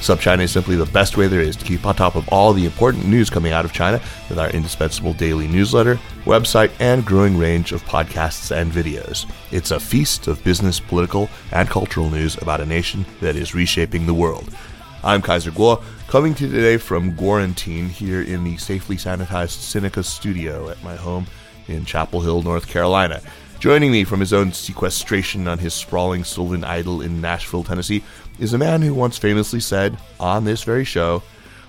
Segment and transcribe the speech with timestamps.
[0.00, 2.64] SupChina is simply the best way there is to keep on top of all the
[2.64, 7.72] important news coming out of China with our indispensable daily newsletter, website, and growing range
[7.72, 9.30] of podcasts and videos.
[9.50, 14.06] It's a feast of business, political, and cultural news about a nation that is reshaping
[14.06, 14.54] the world.
[15.02, 20.04] I'm Kaiser Kuo, coming to you today from quarantine here in the safely sanitized Sinica
[20.04, 21.26] studio at my home
[21.66, 23.20] in Chapel Hill, North Carolina.
[23.60, 28.04] Joining me from his own sequestration on his sprawling sylvan idyll in Nashville, Tennessee,
[28.38, 31.22] is a man who once famously said, on this very show,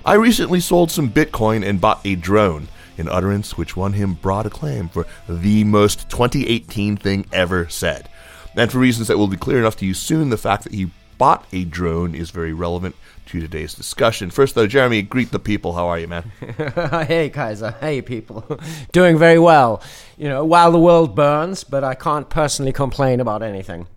[0.06, 2.68] I recently sold some Bitcoin and bought a drone,
[2.98, 8.10] an utterance which won him broad acclaim for the most 2018 thing ever said.
[8.56, 10.92] And for reasons that will be clear enough to you soon, the fact that he
[11.18, 12.96] bought a drone is very relevant
[13.28, 14.32] to today's discussion.
[14.32, 15.74] First, though, Jeremy, greet the people.
[15.74, 16.32] How are you, man?
[17.08, 17.76] hey, Kaiser.
[17.80, 18.60] Hey, people.
[18.92, 19.84] Doing very well.
[20.18, 23.88] You know, while the world burns, but I can't personally complain about anything.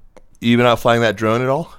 [0.40, 1.72] You been out flying that drone at all?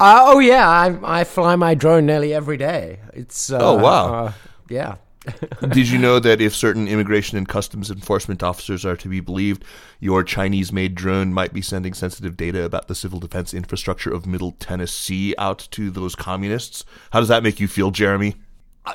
[0.00, 3.00] Uh, oh yeah, I, I fly my drone nearly every day.
[3.14, 4.32] It's uh, oh wow, uh,
[4.68, 4.96] yeah.
[5.68, 9.64] Did you know that if certain immigration and customs enforcement officers are to be believed,
[10.00, 14.26] your Chinese made drone might be sending sensitive data about the civil defense infrastructure of
[14.26, 16.84] Middle Tennessee out to those communists?
[17.10, 18.36] How does that make you feel, Jeremy?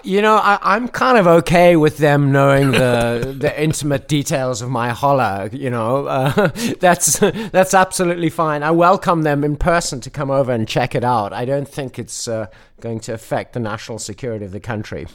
[0.04, 4.70] You know, I, am kind of okay with them knowing the the intimate details of
[4.70, 5.50] my holler.
[5.52, 6.48] You know, uh,
[6.80, 8.64] that's that's absolutely fine.
[8.64, 11.34] I welcome them in person to come over and check it out.
[11.34, 12.48] I don't think it's uh,
[12.84, 15.08] going to affect the national security of the country.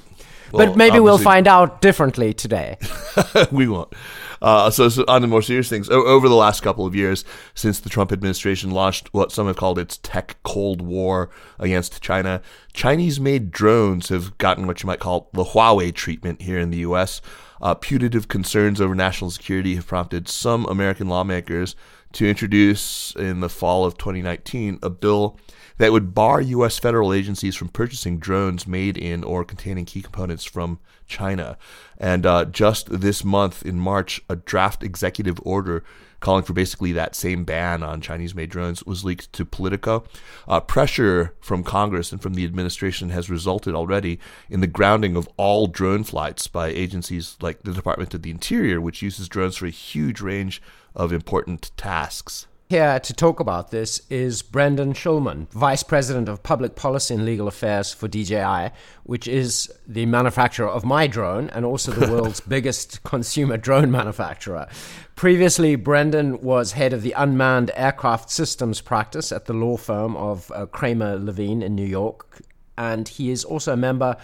[0.51, 2.79] Well, but maybe we'll find out differently today.
[3.53, 3.93] we won't.
[4.41, 7.27] Uh, so, so, on the more serious things, o- over the last couple of years,
[7.55, 12.41] since the Trump administration launched what some have called its tech cold war against China,
[12.73, 17.21] Chinese-made drones have gotten what you might call the Huawei treatment here in the U.S.
[17.61, 21.77] Uh, putative concerns over national security have prompted some American lawmakers
[22.13, 25.39] to introduce in the fall of 2019 a bill
[25.79, 26.79] that would bar U.S.
[26.79, 31.57] federal agencies from purchasing drones made in or containing key components from China.
[31.97, 35.83] And uh, just this month, in March, a draft executive order
[36.21, 40.05] calling for basically that same ban on Chinese made drones was leaked to Politico.
[40.49, 44.19] Uh, pressure from Congress and from the administration has resulted already
[44.51, 48.81] in the grounding of all drone flights by agencies like the Department of the Interior,
[48.81, 50.61] which uses drones for a huge range
[50.95, 52.48] of important tasks.
[52.71, 57.49] Here to talk about this is Brendan Schulman, Vice President of Public Policy and Legal
[57.49, 58.73] Affairs for DJI,
[59.05, 64.69] which is the manufacturer of my drone and also the world's biggest consumer drone manufacturer.
[65.17, 70.53] Previously, Brendan was head of the unmanned aircraft systems practice at the law firm of
[70.55, 72.43] uh, Kramer Levin in New York,
[72.77, 74.15] and he is also a member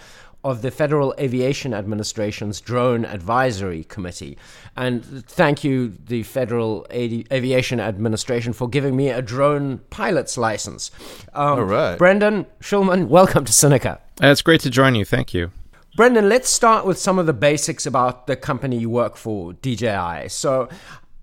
[0.44, 4.36] of the Federal Aviation Administration's Drone Advisory Committee.
[4.76, 10.90] And thank you, the Federal Aviation Administration, for giving me a drone pilot's license.
[11.32, 11.98] Um, All right.
[11.98, 13.98] Brendan Schulman, welcome to Sinica.
[14.22, 15.04] Uh, it's great to join you.
[15.04, 15.50] Thank you.
[15.96, 20.28] Brendan, let's start with some of the basics about the company you work for, DJI.
[20.28, 20.68] So,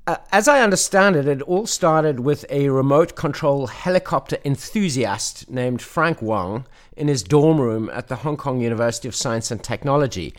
[0.07, 5.81] uh, as I understand it, it all started with a remote control helicopter enthusiast named
[5.81, 6.65] Frank Wang
[7.01, 10.35] in his dorm room at the Hong Kong University of Science and Technology.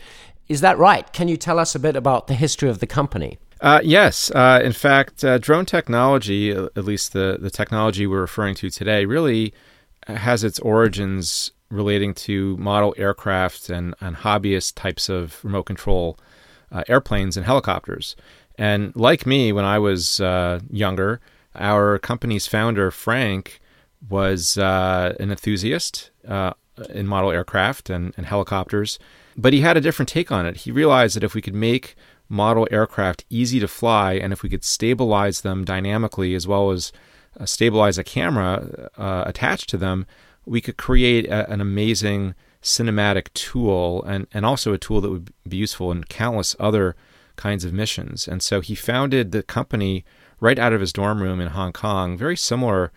[0.47, 1.11] Is that right?
[1.11, 3.37] Can you tell us a bit about the history of the company?
[3.59, 4.31] Uh, yes.
[4.31, 8.69] Uh, in fact, uh, drone technology, uh, at least the, the technology we're referring to
[8.69, 9.53] today, really
[10.07, 16.17] has its origins relating to model aircraft and, and hobbyist types of remote control
[16.71, 18.15] uh, airplanes and helicopters.
[18.57, 21.19] And like me, when I was uh, younger,
[21.55, 23.59] our company's founder, Frank,
[24.09, 26.53] was uh, an enthusiast uh,
[26.89, 28.99] in model aircraft and, and, helicopters,
[29.37, 30.57] but he had a different take on it.
[30.57, 31.95] He realized that if we could make
[32.29, 36.91] model aircraft easy to fly and if we could stabilize them dynamically as well as
[37.39, 40.05] uh, stabilize a camera uh, attached to them,
[40.45, 45.31] we could create a, an amazing cinematic tool and, and also a tool that would
[45.47, 46.95] be useful in countless other
[47.35, 48.27] kinds of missions.
[48.27, 50.05] And so he founded the company
[50.39, 52.91] right out of his dorm room in Hong Kong, very similar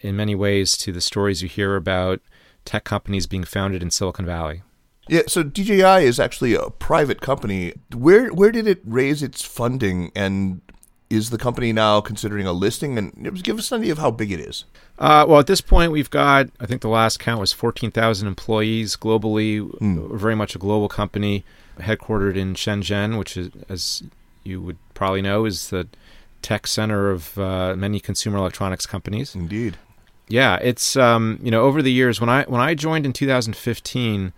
[0.00, 2.20] in many ways to the stories you hear about
[2.64, 4.62] tech companies being founded in Silicon Valley.
[5.08, 7.72] Yeah, so DJI is actually a private company.
[7.94, 10.60] Where where did it raise its funding, and
[11.08, 12.98] is the company now considering a listing?
[12.98, 14.66] And give us an idea of how big it is.
[14.98, 18.28] Uh, well, at this point, we've got I think the last count was fourteen thousand
[18.28, 19.62] employees globally.
[19.78, 20.14] Mm.
[20.14, 21.42] Very much a global company,
[21.78, 24.02] headquartered in Shenzhen, which is, as
[24.44, 25.88] you would probably know, is the
[26.42, 29.34] tech center of uh, many consumer electronics companies.
[29.34, 29.76] Indeed.
[30.28, 34.32] Yeah, it's um, you know over the years when I when I joined in 2015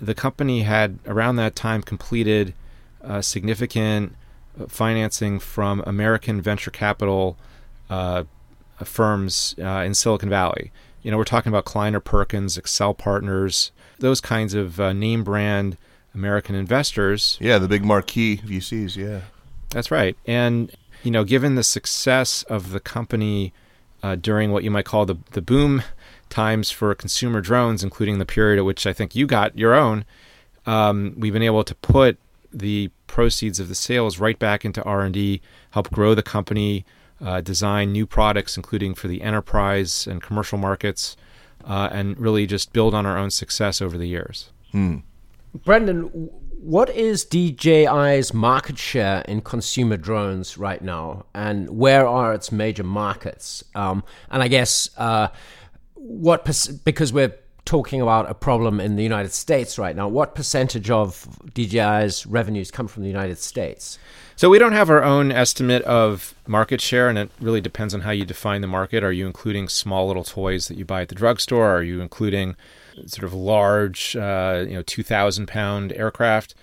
[0.00, 2.54] the company had around that time completed
[3.04, 4.16] uh, significant
[4.58, 7.36] uh, financing from American venture capital
[7.88, 8.24] uh,
[8.82, 10.72] firms uh, in Silicon Valley.
[11.02, 15.76] You know, we're talking about Kleiner Perkins, Accel Partners, those kinds of uh, name brand
[16.14, 17.38] American investors.
[17.40, 18.96] Yeah, the big marquee VCs.
[18.96, 19.20] Yeah,
[19.70, 20.16] that's right.
[20.26, 23.52] And you know, given the success of the company
[24.02, 25.82] uh, during what you might call the the boom
[26.28, 30.04] times for consumer drones, including the period at which I think you got your own,
[30.66, 32.18] um, we've been able to put
[32.52, 36.84] the proceeds of the sales right back into R&D, help grow the company,
[37.20, 41.16] uh, design new products, including for the enterprise and commercial markets,
[41.64, 44.50] uh, and really just build on our own success over the years.
[44.72, 44.98] Hmm.
[45.64, 46.30] Brendan,
[46.62, 52.84] what is DJI's market share in consumer drones right now, and where are its major
[52.84, 53.64] markets?
[53.74, 55.28] Um, and I guess uh,
[55.94, 56.44] what
[56.84, 57.34] because we're
[57.64, 60.08] talking about a problem in the United States right now.
[60.08, 63.98] What percentage of DJI's revenues come from the United States?
[64.36, 68.00] So we don't have our own estimate of market share, and it really depends on
[68.00, 69.02] how you define the market.
[69.04, 71.68] Are you including small little toys that you buy at the drugstore?
[71.68, 72.56] Are you including
[73.06, 76.54] sort of large, uh, you know, two thousand pound aircraft?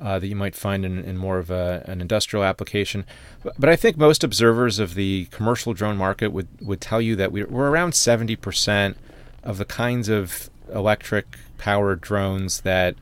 [0.00, 3.04] Uh, that you might find in, in more of a, an industrial application.
[3.44, 7.14] But, but, I think most observers of the commercial drone market would, would tell you
[7.16, 8.96] that we're, we're around 70%
[9.44, 12.96] of the kinds of electric powered drones that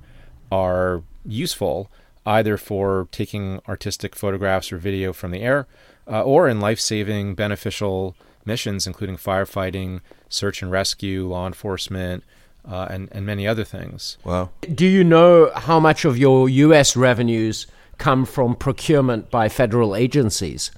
[0.53, 1.91] are useful
[2.27, 5.67] either for taking artistic photographs or video from the air
[6.07, 8.15] uh, or in life saving beneficial
[8.45, 12.25] missions, including firefighting, search and rescue, law enforcement,
[12.69, 14.19] uh, and and many other things.
[14.25, 14.51] Wow.
[14.75, 16.97] Do you know how much of your U.S.
[16.97, 17.67] revenues
[17.99, 20.71] come from procurement by federal agencies?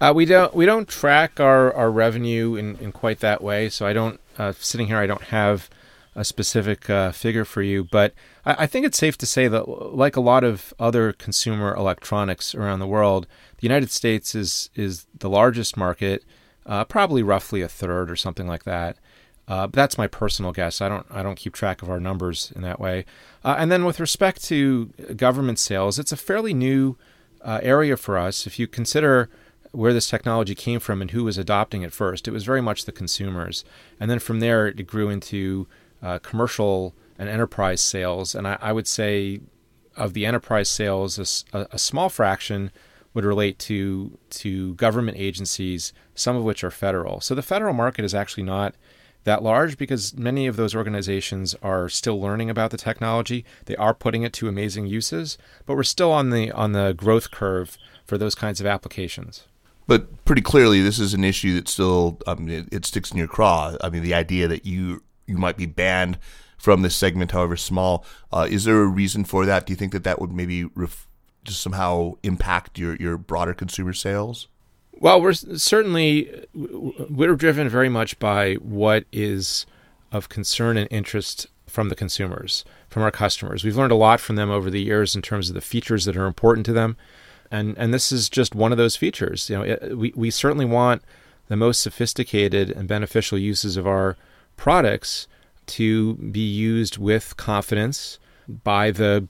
[0.00, 3.68] Uh, we don't we don't track our, our revenue in, in quite that way.
[3.68, 5.68] So I don't uh, sitting here I don't have
[6.14, 8.12] a specific uh, figure for you, but
[8.44, 12.56] I, I, think it's safe to say that like a lot of other consumer electronics
[12.56, 13.28] around the world,
[13.58, 16.24] the United States is is the largest market,
[16.66, 18.96] uh, probably roughly a third or something like that.
[19.48, 20.80] Uh, but that's my personal guess.
[20.80, 23.06] I don't I don't keep track of our numbers in that way.
[23.42, 24.86] Uh, and then with respect to
[25.16, 26.96] government sales, it's a fairly new
[27.40, 28.46] uh, area for us.
[28.46, 29.30] If you consider
[29.72, 32.84] where this technology came from and who was adopting it first, it was very much
[32.84, 33.64] the consumers.
[33.98, 35.66] And then from there, it grew into
[36.02, 38.34] uh, commercial and enterprise sales.
[38.34, 39.40] And I, I, would say
[39.96, 42.70] of the enterprise sales, a, a small fraction
[43.14, 47.20] would relate to to government agencies, some of which are federal.
[47.20, 48.74] So the federal market is actually not
[49.28, 53.44] that large because many of those organizations are still learning about the technology.
[53.66, 55.36] They are putting it to amazing uses,
[55.66, 59.44] but we're still on the on the growth curve for those kinds of applications.
[59.86, 63.18] But pretty clearly, this is an issue that still I mean, it, it sticks in
[63.18, 63.76] your craw.
[63.82, 66.18] I mean, the idea that you you might be banned
[66.56, 69.66] from this segment, however small, uh, is there a reason for that?
[69.66, 71.06] Do you think that that would maybe ref-
[71.44, 74.48] just somehow impact your your broader consumer sales?
[75.00, 79.64] Well, we're certainly we're driven very much by what is
[80.10, 83.62] of concern and interest from the consumers, from our customers.
[83.62, 86.16] We've learned a lot from them over the years in terms of the features that
[86.16, 86.96] are important to them,
[87.50, 89.48] and and this is just one of those features.
[89.48, 91.02] You know, it, we we certainly want
[91.46, 94.16] the most sophisticated and beneficial uses of our
[94.56, 95.28] products
[95.66, 99.28] to be used with confidence by the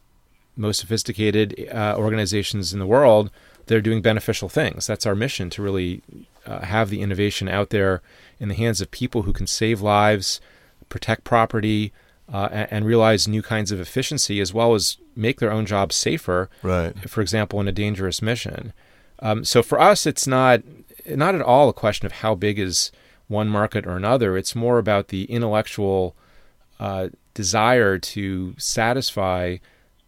[0.57, 3.31] most sophisticated uh, organizations in the world
[3.69, 4.87] they're doing beneficial things.
[4.87, 6.03] That's our mission to really
[6.47, 8.03] uh, have the innovation out there
[8.41, 10.41] in the hands of people who can save lives,
[10.89, 11.93] protect property,
[12.33, 15.97] uh, and, and, realize new kinds of efficiency as well as make their own jobs
[15.97, 16.51] safer.
[16.63, 17.09] Right.
[17.09, 18.75] For example, in a dangerous mission.
[19.21, 20.63] Um, so for us, it's not
[21.07, 22.93] not at all a question of how big is
[23.29, 24.37] one market or another.
[24.37, 26.15] It's more about the intellectual
[26.79, 29.57] uh, desire to satisfy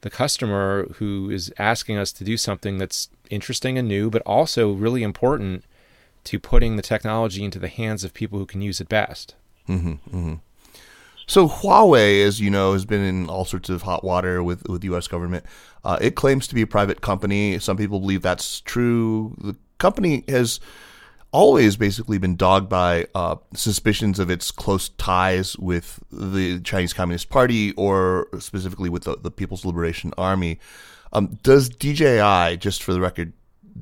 [0.02, 4.72] the customer who is asking us to do something that's interesting and new, but also
[4.72, 5.64] really important
[6.24, 9.34] to putting the technology into the hands of people who can use it best.
[9.68, 10.34] Mm-hmm, mm-hmm.
[11.26, 14.80] So Huawei, as you know, has been in all sorts of hot water with with
[14.80, 15.06] the U.S.
[15.06, 15.44] government.
[15.84, 17.58] Uh, it claims to be a private company.
[17.60, 19.36] Some people believe that's true.
[19.40, 20.58] The company has
[21.32, 27.30] always basically been dogged by uh, suspicions of its close ties with the Chinese Communist
[27.30, 30.58] Party or specifically with the, the People's Liberation Army.
[31.12, 33.32] Um, does DJI, just for the record,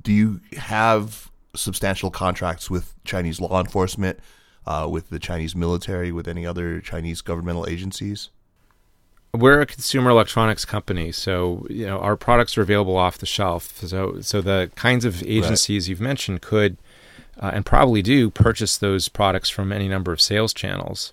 [0.03, 4.19] do you have substantial contracts with Chinese law enforcement,
[4.67, 8.31] uh, with the Chinese military, with any other Chinese governmental agencies?
[9.35, 13.77] We're a consumer electronics company, so you know our products are available off the shelf.
[13.87, 15.91] So, so the kinds of agencies right.
[15.91, 16.79] you've mentioned could
[17.39, 21.13] uh, and probably do purchase those products from any number of sales channels.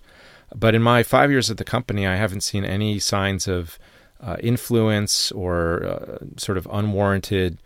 [0.54, 3.78] But in my five years at the company, I haven't seen any signs of
[4.20, 7.58] uh, influence or uh, sort of unwarranted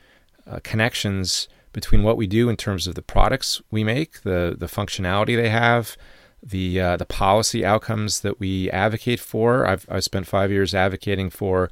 [0.47, 4.67] uh, connections between what we do in terms of the products we make, the the
[4.67, 5.97] functionality they have,
[6.43, 9.67] the uh, the policy outcomes that we advocate for.
[9.67, 11.71] I've I've spent five years advocating for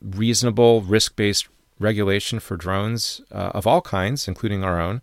[0.00, 1.48] reasonable risk based
[1.78, 5.02] regulation for drones uh, of all kinds, including our own,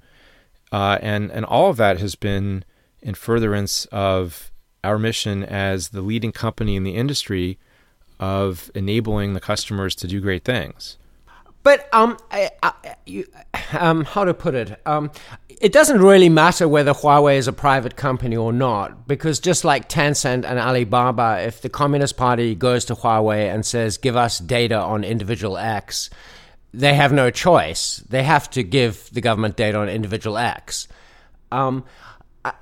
[0.72, 2.66] uh, and and all of that has been
[3.02, 4.52] in furtherance of
[4.84, 7.58] our mission as the leading company in the industry
[8.20, 10.98] of enabling the customers to do great things.
[11.64, 13.26] But um, I, I, you,
[13.78, 14.80] um, how to put it?
[14.86, 15.12] Um,
[15.50, 19.90] it doesn't really matter whether Huawei is a private company or not, because just like
[19.90, 24.80] Tencent and Alibaba, if the Communist Party goes to Huawei and says, "Give us data
[24.80, 26.10] on individual X,"
[26.74, 28.04] they have no choice.
[28.08, 30.88] They have to give the government data on individual X.
[31.52, 31.84] Um,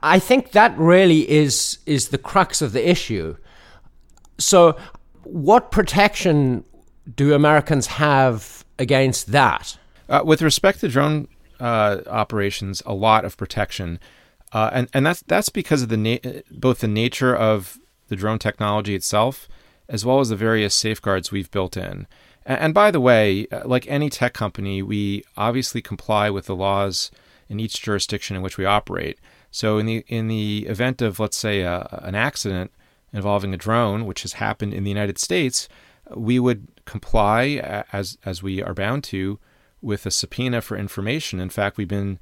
[0.01, 3.35] I think that really is is the crux of the issue.
[4.37, 4.77] So,
[5.25, 6.63] what protection
[7.15, 9.77] do Americans have against that?
[10.07, 11.27] Uh, with respect to drone
[11.59, 13.99] uh, operations, a lot of protection,
[14.51, 17.77] uh, and and that's that's because of the na- both the nature of
[18.07, 19.47] the drone technology itself,
[19.89, 22.07] as well as the various safeguards we've built in.
[22.45, 26.55] And, and by the way, uh, like any tech company, we obviously comply with the
[26.55, 27.09] laws
[27.49, 29.19] in each jurisdiction in which we operate.
[29.51, 32.71] So in the in the event of let's say a, an accident
[33.15, 35.67] involving a drone, which has happened in the United States,
[36.15, 39.39] we would comply as as we are bound to
[39.81, 41.39] with a subpoena for information.
[41.39, 42.19] In fact, we've been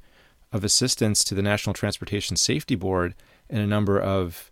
[0.52, 3.14] of assistance to the National Transportation Safety Board
[3.50, 4.50] in a number of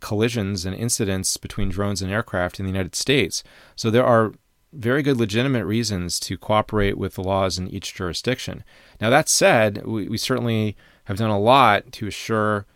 [0.00, 3.42] collisions and incidents between drones and aircraft in the United States.
[3.74, 4.32] So there are
[4.72, 8.62] very good legitimate reasons to cooperate with the laws in each jurisdiction.
[9.00, 12.66] Now, that said, we, we certainly have done a lot to assure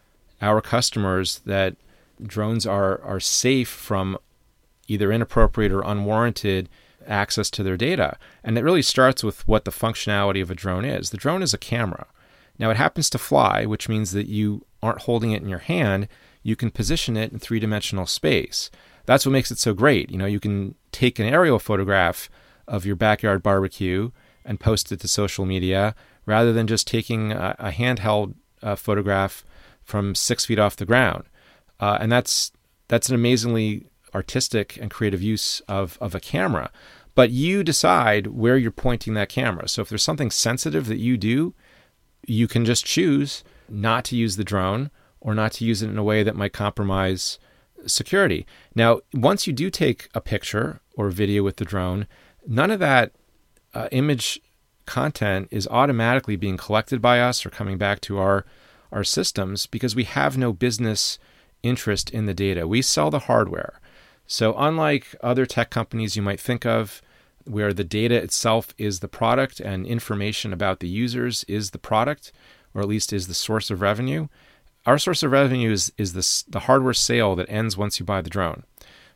[0.42, 1.76] our customers that
[2.22, 4.18] drones are, are safe from
[4.88, 6.68] either inappropriate or unwarranted
[7.06, 8.18] access to their data.
[8.42, 11.10] And it really starts with what the functionality of a drone is.
[11.10, 12.06] The drone is a camera.
[12.58, 16.08] Now, it happens to fly, which means that you aren't holding it in your hand.
[16.42, 18.70] You can position it in three dimensional space.
[19.06, 20.10] That's what makes it so great.
[20.10, 22.30] You know, you can take an aerial photograph
[22.66, 24.10] of your backyard barbecue
[24.44, 25.94] and post it to social media
[26.26, 29.44] rather than just taking a, a handheld uh, photograph
[29.82, 31.24] from six feet off the ground.
[31.80, 32.52] Uh, and that's
[32.88, 36.70] that's an amazingly artistic and creative use of, of a camera.
[37.14, 39.68] But you decide where you're pointing that camera.
[39.68, 41.54] So if there's something sensitive that you do,
[42.26, 44.90] you can just choose not to use the drone
[45.20, 47.38] or not to use it in a way that might compromise
[47.86, 48.46] security.
[48.74, 52.06] Now, once you do take a picture or video with the drone,
[52.46, 53.12] none of that
[53.72, 54.40] uh, image
[54.86, 58.44] content is automatically being collected by us or coming back to our
[58.92, 61.18] our systems because we have no business
[61.64, 62.68] interest in the data.
[62.68, 63.80] We sell the hardware.
[64.26, 67.02] So, unlike other tech companies you might think of,
[67.44, 72.32] where the data itself is the product and information about the users is the product,
[72.72, 74.28] or at least is the source of revenue,
[74.86, 78.20] our source of revenue is, is this, the hardware sale that ends once you buy
[78.20, 78.64] the drone.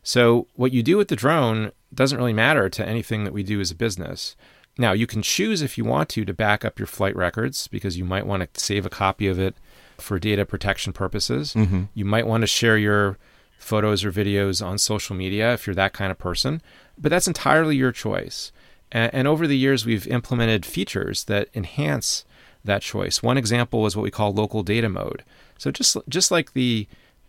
[0.02, 3.60] So, what you do with the drone doesn't really matter to anything that we do
[3.60, 4.36] as a business.
[4.78, 7.98] Now, you can choose if you want to to back up your flight records because
[7.98, 9.56] you might want to save a copy of it
[10.00, 11.54] for data protection purposes.
[11.54, 11.84] Mm-hmm.
[11.94, 13.18] You might want to share your
[13.58, 16.62] photos or videos on social media if you're that kind of person,
[16.96, 18.52] but that's entirely your choice.
[18.92, 22.24] And, and over the years, we've implemented features that enhance
[22.64, 23.22] that choice.
[23.22, 25.24] One example is what we call local data mode.
[25.58, 26.86] So just just like the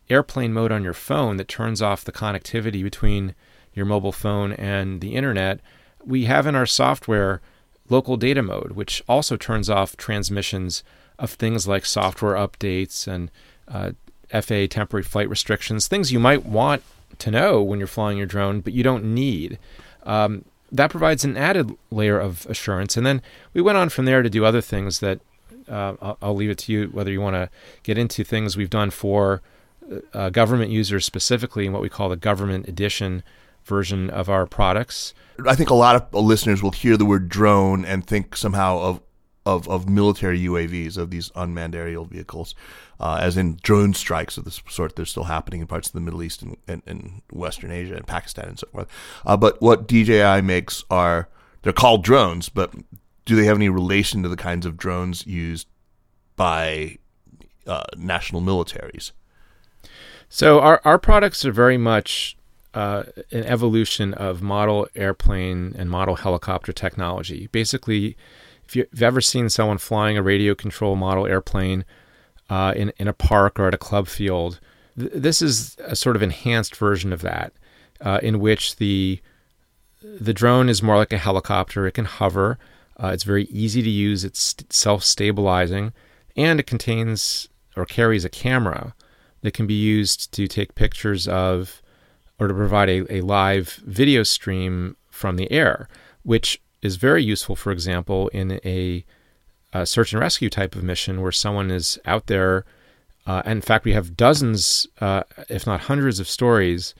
[0.10, 3.36] airplane mode on your phone that turns off the connectivity between
[3.74, 5.60] your mobile phone and the internet,
[6.04, 7.42] we have in our software
[7.90, 10.84] local data mode, which also turns off transmissions
[11.20, 13.30] of things like software updates and
[13.68, 13.92] uh,
[14.32, 16.82] FAA temporary flight restrictions, things you might want
[17.20, 19.60] to know when you're flying your drone, but you don't need.
[20.04, 22.96] Um, that provides an added layer of assurance.
[22.96, 23.22] And then
[23.54, 25.20] we went on from there to do other things that
[25.68, 27.50] uh, I'll, I'll, leave it to you whether you want to
[27.84, 29.42] get into things we've done for
[30.14, 33.24] uh, government users specifically in what we call the government edition
[33.66, 35.14] version of our products.
[35.46, 39.02] I think a lot of listeners will hear the word drone and think somehow of
[39.56, 42.56] of, of military UAVs, of these unmanned aerial vehicles,
[43.00, 44.96] uh, as in drone strikes of this sort.
[44.96, 48.08] They're still happening in parts of the Middle East and, and, and Western Asia and
[48.08, 48.88] Pakistan and so forth.
[49.26, 51.30] Uh, but what DJI makes are
[51.62, 52.74] they're called drones, but
[53.26, 55.68] do they have any relation to the kinds of drones used
[56.36, 56.98] by
[57.68, 59.12] uh, national militaries?
[60.30, 62.38] So our our products are very much
[62.74, 67.48] uh, an evolution of model airplane and model helicopter technology.
[67.52, 68.16] Basically,
[68.70, 71.86] if you've ever seen someone flying a radio control model airplane
[72.52, 74.60] uh, in in a park or at a club field,
[74.98, 77.52] th- this is a sort of enhanced version of that,
[78.02, 79.20] uh, in which the
[80.04, 81.88] the drone is more like a helicopter.
[81.88, 82.60] It can hover.
[83.02, 84.24] Uh, it's very easy to use.
[84.24, 85.92] It's self stabilizing,
[86.38, 88.94] and it contains or carries a camera
[89.42, 91.82] that can be used to take pictures of
[92.38, 95.90] or to provide a, a live video stream from the air,
[96.22, 99.06] which is very useful, for example, in a,
[99.74, 102.66] a search and rescue type of mission where someone is out there.
[103.26, 106.96] Uh, and in fact, we have dozens, uh, if not hundreds, of stories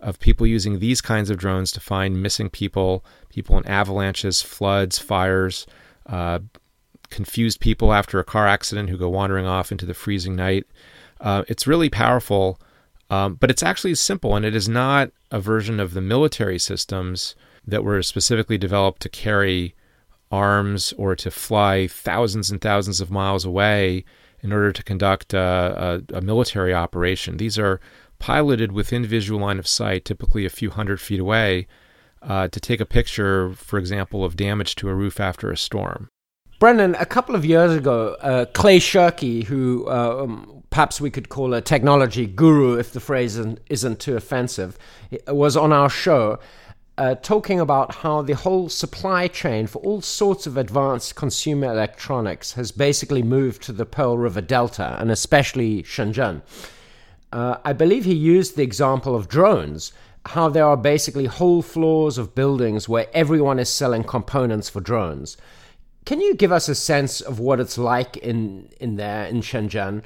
[0.00, 4.98] of people using these kinds of drones to find missing people, people in avalanches, floods,
[4.98, 5.66] fires,
[6.06, 6.38] uh,
[7.10, 10.66] confused people after a car accident who go wandering off into the freezing night.
[11.20, 12.60] Uh, it's really powerful,
[13.08, 17.34] um, but it's actually simple, and it is not a version of the military systems
[17.66, 19.74] that were specifically developed to carry
[20.30, 24.04] arms or to fly thousands and thousands of miles away
[24.40, 27.36] in order to conduct a, a, a military operation.
[27.38, 27.80] These are
[28.18, 31.66] piloted within visual line of sight, typically a few hundred feet away,
[32.22, 36.08] uh, to take a picture, for example, of damage to a roof after a storm.
[36.58, 41.28] Brendan, a couple of years ago, uh, Clay Shirky, who uh, um, perhaps we could
[41.28, 44.78] call a technology guru if the phrase isn't, isn't too offensive,
[45.28, 46.38] was on our show
[46.96, 52.52] uh, talking about how the whole supply chain for all sorts of advanced consumer electronics
[52.52, 56.42] has basically moved to the Pearl River Delta and especially Shenzhen.
[57.32, 59.92] Uh, I believe he used the example of drones,
[60.26, 65.36] how there are basically whole floors of buildings where everyone is selling components for drones.
[66.04, 70.04] Can you give us a sense of what it's like in, in there in Shenzhen,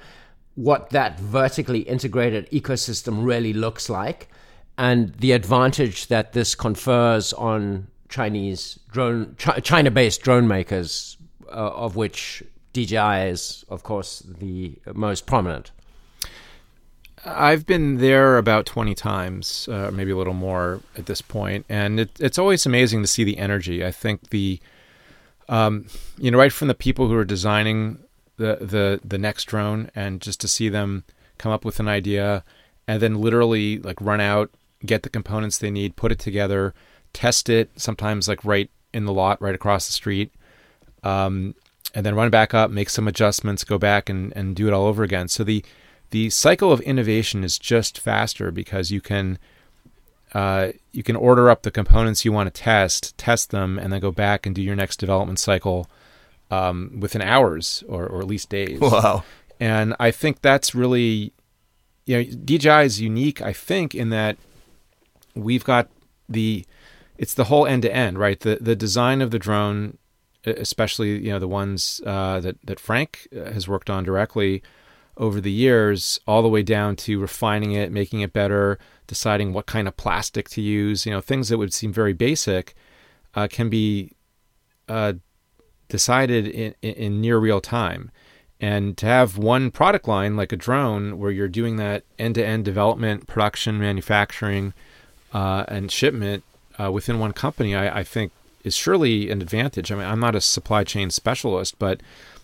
[0.54, 4.28] what that vertically integrated ecosystem really looks like?
[4.78, 12.44] And the advantage that this confers on Chinese drone, China-based drone makers, uh, of which
[12.72, 15.72] DJI is, of course, the most prominent.
[17.24, 21.98] I've been there about 20 times, uh, maybe a little more at this point, and
[21.98, 23.84] it, it's always amazing to see the energy.
[23.84, 24.60] I think the,
[25.48, 25.86] um,
[26.16, 27.98] you know, right from the people who are designing
[28.36, 31.02] the, the, the next drone and just to see them
[31.36, 32.44] come up with an idea
[32.86, 34.50] and then literally like run out
[34.84, 36.74] get the components they need, put it together,
[37.12, 40.32] test it, sometimes like right in the lot, right across the street,
[41.02, 41.54] um,
[41.94, 44.86] and then run back up, make some adjustments, go back and, and do it all
[44.86, 45.28] over again.
[45.28, 45.64] So the
[46.10, 49.38] the cycle of innovation is just faster because you can
[50.34, 54.00] uh, you can order up the components you want to test, test them, and then
[54.00, 55.88] go back and do your next development cycle
[56.50, 58.80] um, within hours or, or at least days.
[58.80, 59.24] Wow!
[59.60, 61.32] And I think that's really,
[62.06, 63.42] you know, DJI is unique.
[63.42, 64.36] I think in that
[65.34, 65.88] we've got
[66.28, 66.64] the
[67.16, 68.38] it's the whole end to end, right?
[68.38, 69.98] The the design of the drone,
[70.44, 74.62] especially you know the ones uh, that that Frank uh, has worked on directly
[75.16, 79.66] over the years, all the way down to refining it, making it better, deciding what
[79.66, 81.04] kind of plastic to use.
[81.04, 82.74] You know, things that would seem very basic
[83.34, 84.12] uh, can be
[84.88, 85.14] uh,
[85.88, 88.10] decided in, in near real time.
[88.60, 92.46] And to have one product line like a drone, where you're doing that end to
[92.46, 94.72] end development, production, manufacturing
[95.32, 96.44] uh, and shipment
[96.78, 98.32] uh, within one company, I, I, think
[98.64, 99.92] is surely an advantage.
[99.92, 102.00] I mean, I'm not a supply chain specialist, but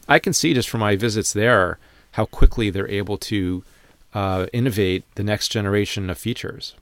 [0.09, 1.79] I can see just from my visits there
[2.13, 3.65] how quickly they're able to
[4.13, 6.75] uh, innovate the next generation of features.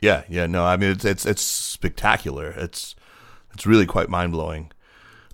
[0.00, 2.50] Yeah, yeah, no, I mean it's it's it's spectacular.
[2.50, 2.94] It's
[3.54, 4.70] it's really quite mind blowing.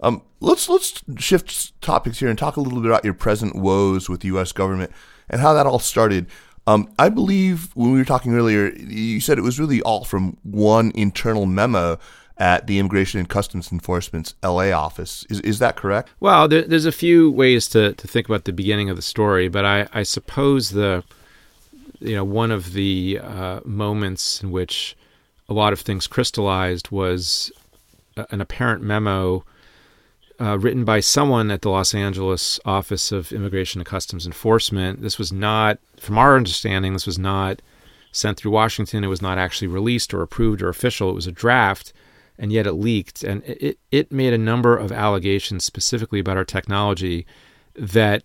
[0.03, 4.09] Um, let's let's shift topics here and talk a little bit about your present woes
[4.09, 4.53] with the U.S.
[4.53, 4.93] government
[5.29, 6.27] and how that all started.
[6.71, 10.37] Um, I believe when we were talking earlier, you said it was really all from
[10.45, 11.99] one internal memo
[12.39, 15.27] at the Immigration and Customs Enforcement's LA office.
[15.29, 16.11] Is, is that correct?
[16.21, 19.49] Well, there, there's a few ways to, to think about the beginning of the story,
[19.49, 21.03] but I, I suppose the
[21.99, 24.97] you know one of the uh, moments in which
[25.49, 27.51] a lot of things crystallized was
[28.31, 29.45] an apparent memo
[30.41, 35.03] uh, written by someone at the Los Angeles Office of Immigration and Customs Enforcement.
[35.03, 37.61] This was not, from our understanding, this was not
[38.13, 39.05] sent through Washington.
[39.05, 41.11] It was not actually released or approved or official.
[41.11, 41.93] It was a draft,
[42.39, 43.23] and yet it leaked.
[43.23, 47.27] And it, it made a number of allegations specifically about our technology
[47.75, 48.23] that,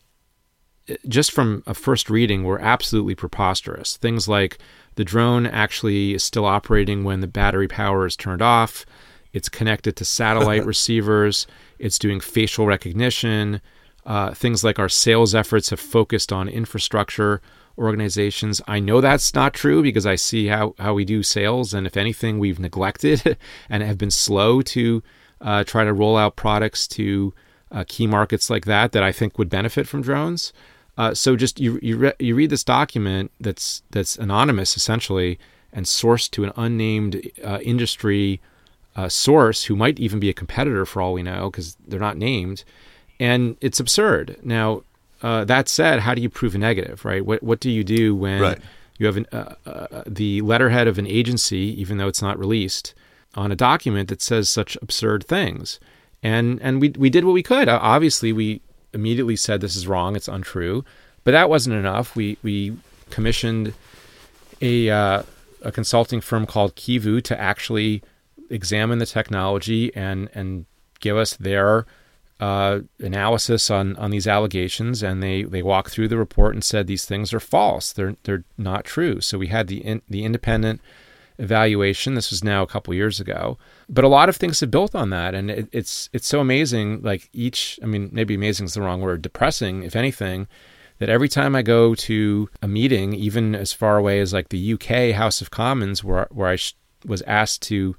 [1.07, 3.97] just from a first reading, were absolutely preposterous.
[3.97, 4.57] Things like
[4.95, 8.85] the drone actually is still operating when the battery power is turned off.
[9.33, 11.45] It's connected to satellite receivers.
[11.79, 13.61] It's doing facial recognition.
[14.05, 17.41] Uh, things like our sales efforts have focused on infrastructure
[17.77, 18.61] organizations.
[18.67, 21.73] I know that's not true because I see how, how we do sales.
[21.73, 23.37] And if anything, we've neglected
[23.69, 25.03] and have been slow to
[25.41, 27.33] uh, try to roll out products to
[27.71, 30.53] uh, key markets like that that I think would benefit from drones.
[30.97, 35.37] Uh, so just you you, re- you read this document that's that's anonymous essentially
[35.73, 38.39] and sourced to an unnamed uh, industry
[38.95, 42.17] uh, source who might even be a competitor for all we know because they're not
[42.17, 42.63] named,
[43.19, 44.37] and it's absurd.
[44.43, 44.83] Now
[45.21, 47.03] uh, that said, how do you prove a negative?
[47.05, 47.25] Right?
[47.25, 48.59] What what do you do when Right.
[48.97, 52.93] you have an, uh, uh, the letterhead of an agency, even though it's not released,
[53.35, 55.79] on a document that says such absurd things?
[56.23, 57.67] And and we we did what we could.
[57.69, 58.61] Obviously, we
[58.93, 60.83] immediately said this is wrong, it's untrue,
[61.23, 62.15] but that wasn't enough.
[62.15, 62.77] We we
[63.09, 63.73] commissioned
[64.61, 65.23] a uh,
[65.61, 68.01] a consulting firm called Kivu to actually
[68.49, 70.65] examine the technology and and
[70.99, 71.85] give us their
[72.39, 76.87] uh, analysis on on these allegations, and they they walked through the report and said
[76.87, 77.93] these things are false.
[77.93, 79.21] They're they're not true.
[79.21, 80.81] So we had the in, the independent
[81.37, 82.15] evaluation.
[82.15, 83.57] This was now a couple years ago,
[83.89, 87.01] but a lot of things have built on that, and it, it's it's so amazing.
[87.01, 89.21] Like each, I mean, maybe amazing is the wrong word.
[89.21, 90.47] Depressing, if anything,
[90.99, 94.73] that every time I go to a meeting, even as far away as like the
[94.73, 97.95] UK House of Commons, where where I sh- was asked to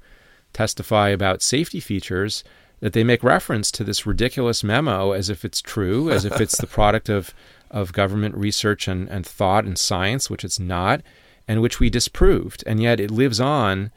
[0.57, 2.43] testify about safety features,
[2.79, 6.57] that they make reference to this ridiculous memo as if it's true, as if it's
[6.57, 7.33] the product of
[7.69, 11.01] of government research and, and thought and science, which it's not,
[11.49, 13.91] and which we disproved, and yet it lives on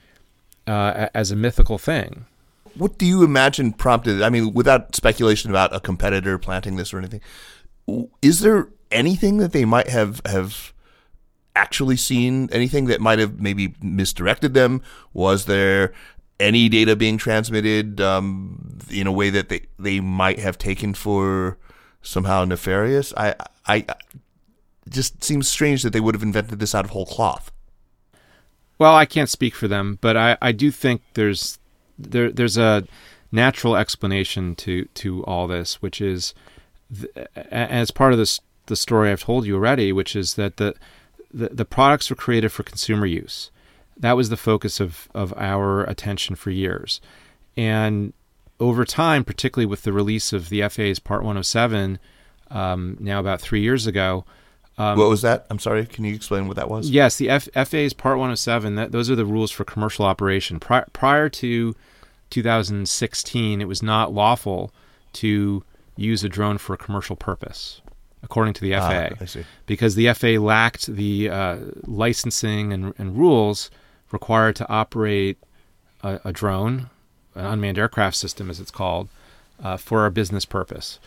[0.66, 2.26] uh, as a mythical thing.
[2.74, 4.22] What do you imagine prompted?
[4.22, 7.20] I mean, without speculation about a competitor planting this or anything,
[8.20, 10.72] is there anything that they might have have
[11.54, 12.48] actually seen?
[12.52, 14.82] Anything that might have maybe misdirected them?
[15.12, 15.92] Was there
[16.40, 21.58] any data being transmitted um, in a way that they they might have taken for
[22.02, 23.14] somehow nefarious?
[23.16, 23.34] I
[23.66, 27.52] I it just seems strange that they would have invented this out of whole cloth.
[28.78, 31.58] Well, I can't speak for them, but I, I do think there's
[31.98, 32.84] there there's a
[33.30, 36.34] natural explanation to to all this, which is
[36.98, 40.74] th- as part of this the story I've told you already, which is that the,
[41.32, 43.50] the the products were created for consumer use.
[44.00, 47.00] That was the focus of of our attention for years,
[47.56, 48.12] and
[48.58, 51.98] over time, particularly with the release of the FAA's Part 107,
[52.50, 54.24] um, now about three years ago.
[54.76, 55.46] what was that?
[55.48, 55.86] I'm sorry.
[55.86, 56.90] Can you explain what that was?
[56.90, 60.60] Yes, the F- FAA's Part 107, that, those are the rules for commercial operation.
[60.60, 61.74] Pri- prior to
[62.28, 64.72] 2016, it was not lawful
[65.14, 65.64] to
[65.96, 67.80] use a drone for a commercial purpose,
[68.22, 69.08] according to the FAA.
[69.12, 69.44] Ah, I see.
[69.66, 73.70] Because the FAA lacked the uh, licensing and, and rules
[74.12, 75.38] required to operate
[76.02, 76.90] a, a drone,
[77.34, 79.08] an unmanned aircraft system, as it's called,
[79.62, 80.98] uh, for a business purpose.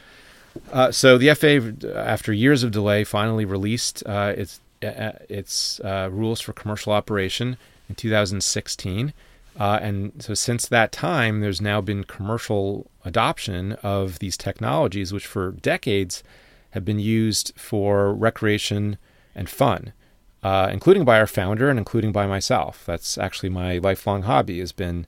[0.71, 6.09] Uh, so the FAA, after years of delay, finally released uh, its uh, its uh,
[6.11, 9.13] rules for commercial operation in 2016.
[9.57, 15.25] Uh, and so since that time, there's now been commercial adoption of these technologies, which
[15.25, 16.23] for decades
[16.71, 18.97] have been used for recreation
[19.35, 19.93] and fun,
[20.43, 22.83] uh, including by our founder and including by myself.
[22.85, 25.07] That's actually my lifelong hobby has been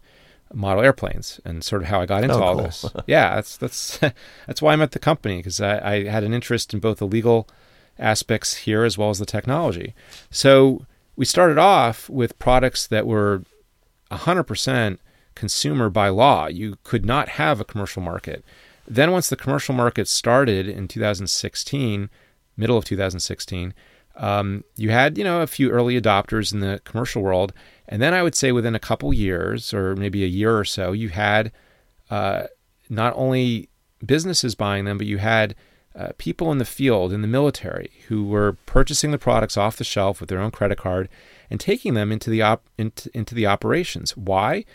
[0.53, 2.63] model airplanes and sort of how I got into Oh, all cool.
[2.63, 2.85] this.
[3.07, 3.97] yeah, that's that's
[4.47, 7.07] that's why I'm at the company because I, I had an interest in both the
[7.07, 7.47] legal
[7.99, 9.93] aspects here as well as the technology.
[10.29, 13.43] So we started off with products that were
[14.11, 14.97] 100%
[15.33, 16.47] consumer by law.
[16.47, 18.43] You could not have a commercial market.
[18.87, 22.09] Then once the commercial market started in 2016,
[22.55, 23.73] middle of 2016,
[24.17, 27.53] um, you had you know a few early adopters in the commercial world,
[27.87, 30.91] and then I would say within a couple years or maybe a year or so,
[30.91, 31.51] you had
[32.09, 32.43] uh,
[32.89, 33.69] not only
[34.05, 35.55] businesses buying them, but you had
[35.95, 39.83] uh, people in the field, in the military, who were purchasing the products off the
[39.83, 41.09] shelf with their own credit card
[41.49, 44.15] and taking them into the op- into, into the operations.
[44.17, 44.65] Why?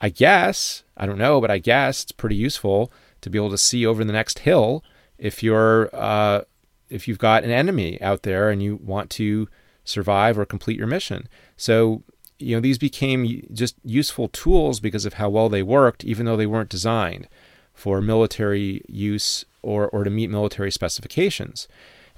[0.00, 3.58] I guess I don't know, but I guess it's pretty useful to be able to
[3.58, 4.82] see over the next hill
[5.18, 6.42] if you're uh,
[6.90, 9.48] if you've got an enemy out there and you want to
[9.84, 11.28] survive or complete your mission.
[11.56, 12.02] So
[12.38, 16.36] you know these became just useful tools because of how well they worked, even though
[16.36, 17.28] they weren't designed
[17.74, 21.68] for military use or, or to meet military specifications.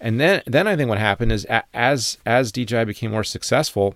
[0.00, 3.94] And then, then I think what happened is as as DJI became more successful,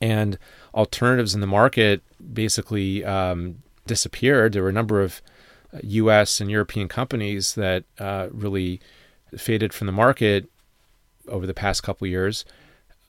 [0.00, 0.38] and
[0.74, 2.02] alternatives in the market
[2.34, 4.52] basically um, disappeared.
[4.52, 5.22] There were a number of
[5.82, 6.40] U.S.
[6.40, 8.80] Uh, and European companies that uh, really
[9.36, 10.48] faded from the market
[11.28, 12.44] over the past couple years.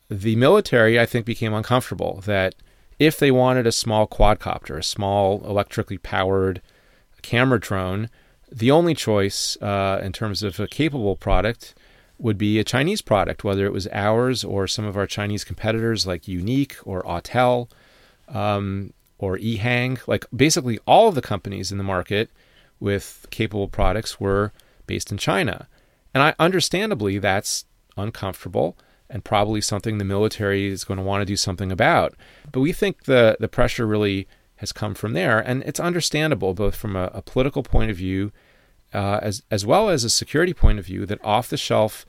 [0.09, 2.55] The military, I think, became uncomfortable that
[2.99, 6.61] if they wanted a small quadcopter, a small electrically powered
[7.21, 8.09] camera drone,
[8.51, 11.75] the only choice uh, in terms of a capable product
[12.17, 16.07] would be a Chinese product, whether it was ours or some of our Chinese competitors
[16.07, 17.69] like Yuneec or Autel
[18.29, 19.99] um, or Ehang.
[20.07, 22.29] Like basically all of the companies in the market
[22.79, 24.51] with capable products were
[24.87, 25.67] based in China.
[26.13, 27.65] And I understandably that's
[27.95, 28.77] uncomfortable
[29.09, 32.13] and probably something the military is going to want to do something about.
[32.51, 36.75] But we think the the pressure really has come from there, and it's understandable both
[36.75, 38.31] from a, a political point of view
[38.93, 42.05] uh, as as well as a security point of view that off the shelf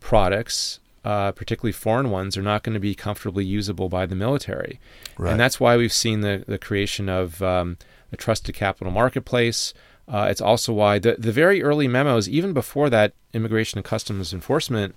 [0.00, 4.80] products, uh, particularly foreign ones, are not going to be comfortably usable by the military,
[5.18, 5.30] right.
[5.30, 7.76] and that's why we've seen the the creation of um,
[8.10, 9.74] the trusted capital marketplace.
[10.08, 14.32] Uh, it's also why the the very early memos, even before that Immigration and Customs
[14.32, 14.94] Enforcement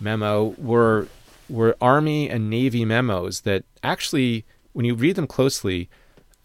[0.00, 1.08] memo, were
[1.48, 5.88] were Army and Navy memos that actually, when you read them closely,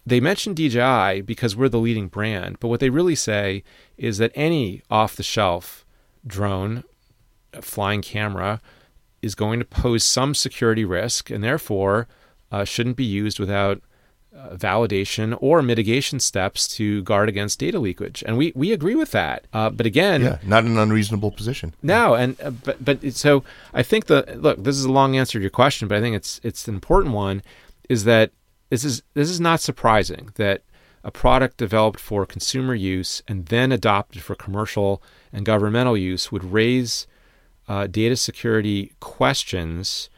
[0.04, 3.62] they mention DJI because we're the leading brand, but what they really say
[3.96, 5.84] is that any off the shelf
[6.26, 6.84] drone,
[7.60, 8.60] flying camera,
[9.22, 12.08] is going to pose some security risk and therefore
[12.50, 13.82] uh, shouldn't be used without
[14.38, 18.22] uh, validation or mitigation steps to guard against data leakage.
[18.26, 19.46] And we, we agree with that.
[19.52, 21.74] Uh, but again, yeah, not an unreasonable position.
[21.82, 23.42] No, and uh, but but so
[23.74, 24.62] I think the look.
[24.62, 27.14] This is a long answer to your question, but I think it's it's an important
[27.14, 27.42] one.
[27.88, 28.30] Is that
[28.70, 30.62] this is this is not surprising that
[31.04, 36.44] a product developed for consumer use and then adopted for commercial and governmental use would
[36.44, 37.06] raise
[37.68, 40.10] uh, data security questions,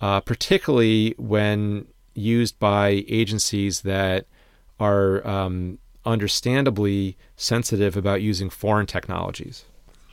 [0.00, 4.26] uh, particularly when used by agencies that
[4.80, 9.64] are um, understandably sensitive about using foreign technologies.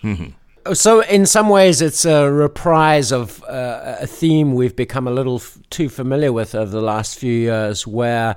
[0.04, 0.74] Mm-hmm.
[0.74, 5.38] So, in some ways, it's a reprise of uh, a theme we've become a little
[5.38, 8.36] f- too familiar with over the last few years, where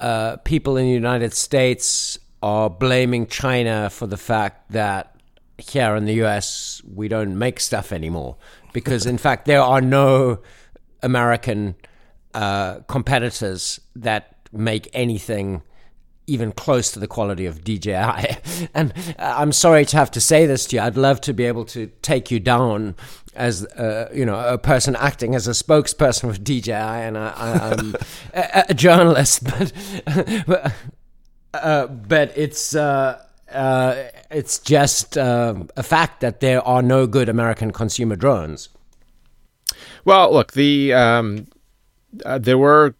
[0.00, 5.14] uh, people in the United States are blaming China for the fact that
[5.58, 8.36] here in the US we don't make stuff anymore.
[8.72, 10.38] Because, in fact, there are no
[11.02, 11.74] American
[12.34, 15.62] uh, competitors that make anything
[16.26, 17.90] even close to the quality of DJI.
[18.74, 20.82] and uh, I'm sorry to have to say this to you.
[20.82, 22.94] I'd love to be able to take you down
[23.34, 27.94] as uh, you know a person acting as a spokesperson for DJI, and I, am
[28.34, 29.44] a, a, journalist,
[30.46, 30.72] but
[31.54, 32.74] uh, but it's.
[32.74, 38.70] Uh, uh it's just a fact that there are no good American consumer drones.
[40.06, 41.46] Well, look, the um,
[42.24, 42.94] uh, there were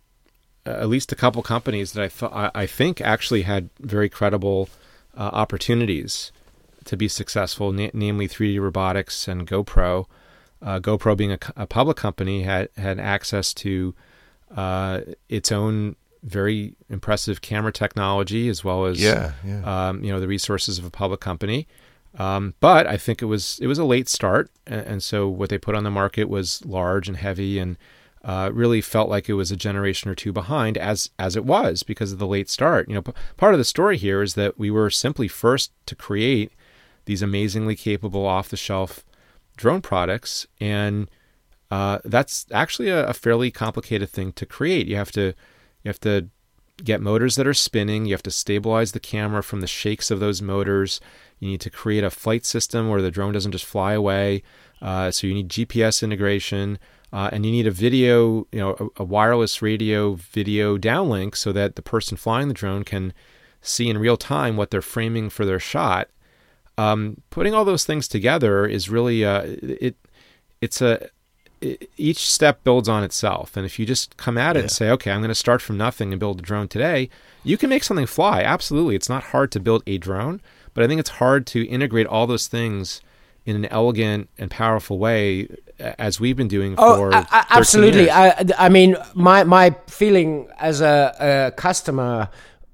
[0.64, 4.68] at least a couple companies that I thought I think actually had very credible
[5.16, 6.32] uh, opportunities
[6.84, 10.06] to be successful, na- namely 3D Robotics and GoPro.
[10.60, 13.94] Uh, GoPro, being a, a, public company, had had access to
[14.56, 19.88] uh, its own very impressive camera technology as well as yeah, yeah.
[19.88, 21.66] Um, you know the resources of a public company.
[22.18, 25.48] Um, but I think it was it was a late start, and, and so what
[25.48, 27.76] they put on the market was large and heavy and
[28.24, 31.82] uh, really felt like it was a generation or two behind, as as it was
[31.82, 32.88] because of the late start.
[32.88, 35.96] You know, p- part of the story here is that we were simply first to
[35.96, 36.52] create
[37.04, 39.04] these amazingly capable off-the-shelf
[39.56, 41.10] drone products, and
[41.70, 44.86] uh, that's actually a, a, fairly complicated thing to create.
[44.86, 45.34] You have to
[45.82, 46.28] you have to
[46.84, 48.06] get motors that are spinning.
[48.06, 51.00] You have to stabilize the camera from the shakes of those motors.
[51.40, 54.42] You need to create a flight system where the drone doesn't just fly away.
[54.80, 56.78] Uh, so you need GPS integration.
[57.12, 61.52] Uh, and you need a video, you know, a, a, wireless radio video downlink so
[61.52, 63.12] that the person flying the drone can
[63.60, 66.08] see in real time what they're framing for their shot.
[66.78, 69.96] Um, putting all those things together is really uh, it.
[70.62, 71.10] It's a
[71.60, 74.62] it, each step builds on itself, and if you just come at it yeah.
[74.62, 77.10] and say, "Okay, I'm going to start from nothing and build a drone today,"
[77.44, 78.42] you can make something fly.
[78.42, 80.40] Absolutely, it's not hard to build a drone,
[80.72, 83.02] but I think it's hard to integrate all those things
[83.44, 85.48] in an elegant and powerful way
[85.98, 88.10] as we've been doing oh, for I, absolutely.
[88.10, 92.28] I, I mean, my my feeling as a, a customer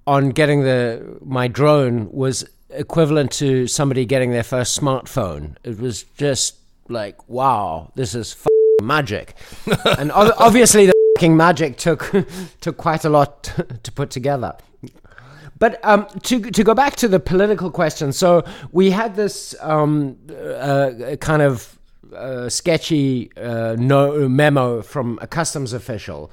[0.07, 5.57] on getting the my drone was equivalent to somebody getting their first smartphone.
[5.65, 6.57] It was just
[6.89, 8.37] like, wow, this is
[8.83, 9.35] magic.
[9.99, 12.15] and obviously, the magic took
[12.61, 13.43] took quite a lot
[13.83, 14.57] to put together.
[15.59, 20.17] But um, to to go back to the political question, so we had this um,
[20.31, 21.78] uh, kind of
[22.15, 26.31] uh, sketchy uh, no memo from a customs official.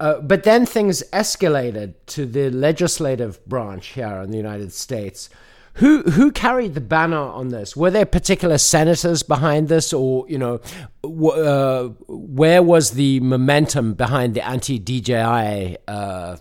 [0.00, 5.30] Uh, but then things escalated to the legislative branch here in the United States.
[5.74, 7.76] Who who carried the banner on this?
[7.76, 10.60] Were there particular senators behind this, or you know,
[11.02, 16.36] w- uh, where was the momentum behind the anti DJI uh,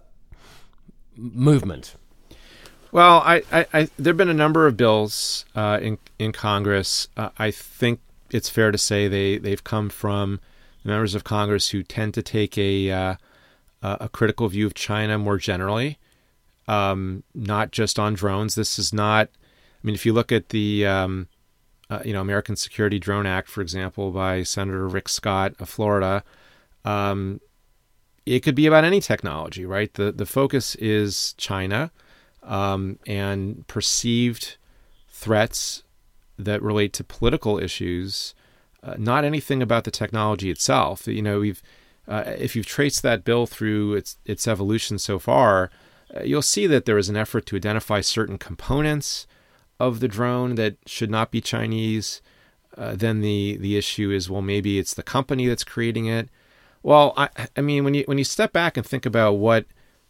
[1.15, 1.95] movement?
[2.91, 7.07] Well, I, I, I there have been a number of bills uh, in in Congress.
[7.17, 8.01] Uh, I think
[8.33, 10.39] it's fair to say they they've come from
[10.83, 13.15] members of Congress who tend to take a uh,
[13.81, 15.97] a critical view of China more generally,
[16.67, 18.55] um, not just on drones.
[18.55, 19.27] This is not.
[19.27, 21.27] I mean, if you look at the um,
[21.89, 26.23] uh, you know American Security Drone Act, for example, by Senator Rick Scott of Florida,
[26.85, 27.41] um,
[28.25, 29.93] it could be about any technology, right?
[29.93, 31.91] The the focus is China
[32.41, 34.57] um, and perceived
[35.09, 35.83] threats
[36.37, 38.33] that relate to political issues,
[38.81, 41.07] uh, not anything about the technology itself.
[41.07, 41.61] You know, we've
[42.07, 45.69] uh, if you've traced that bill through its its evolution so far,
[46.15, 49.25] uh, you'll see that there is an effort to identify certain components
[49.79, 52.21] of the drone that should not be Chinese.
[52.77, 56.29] Uh, then the the issue is well maybe it's the company that's creating it.
[56.81, 59.65] Well, I, I mean when you when you step back and think about what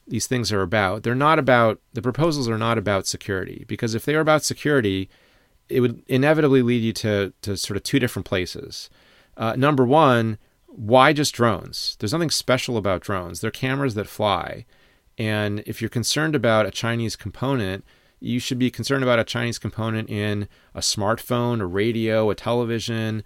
[0.07, 1.03] these things are about.
[1.03, 5.09] They're not about the proposals are not about security because if they were about security,
[5.73, 8.89] it would inevitably lead you to to sort of two different places.
[9.36, 11.95] Uh, number one, why just drones?
[11.99, 13.41] There's nothing special about drones.
[13.41, 14.65] They're cameras that fly,
[15.17, 17.83] and if you're concerned about a Chinese component,
[18.19, 23.23] you should be concerned about a Chinese component in a smartphone, a radio, a television,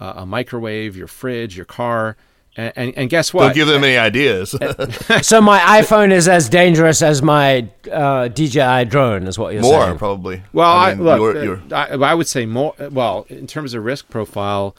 [0.00, 2.16] uh, a microwave, your fridge, your car.
[2.56, 3.44] And, and, and, guess what?
[3.44, 4.50] Don't give them any ideas.
[5.22, 9.72] so my iPhone is as dangerous as my uh, DJI drone, is what you're more,
[9.72, 9.88] saying?
[9.90, 10.42] More probably.
[10.52, 11.62] Well, I, mean, I look, you're, you're...
[11.72, 12.74] I, I, would say more.
[12.90, 14.74] Well, in terms of risk profile,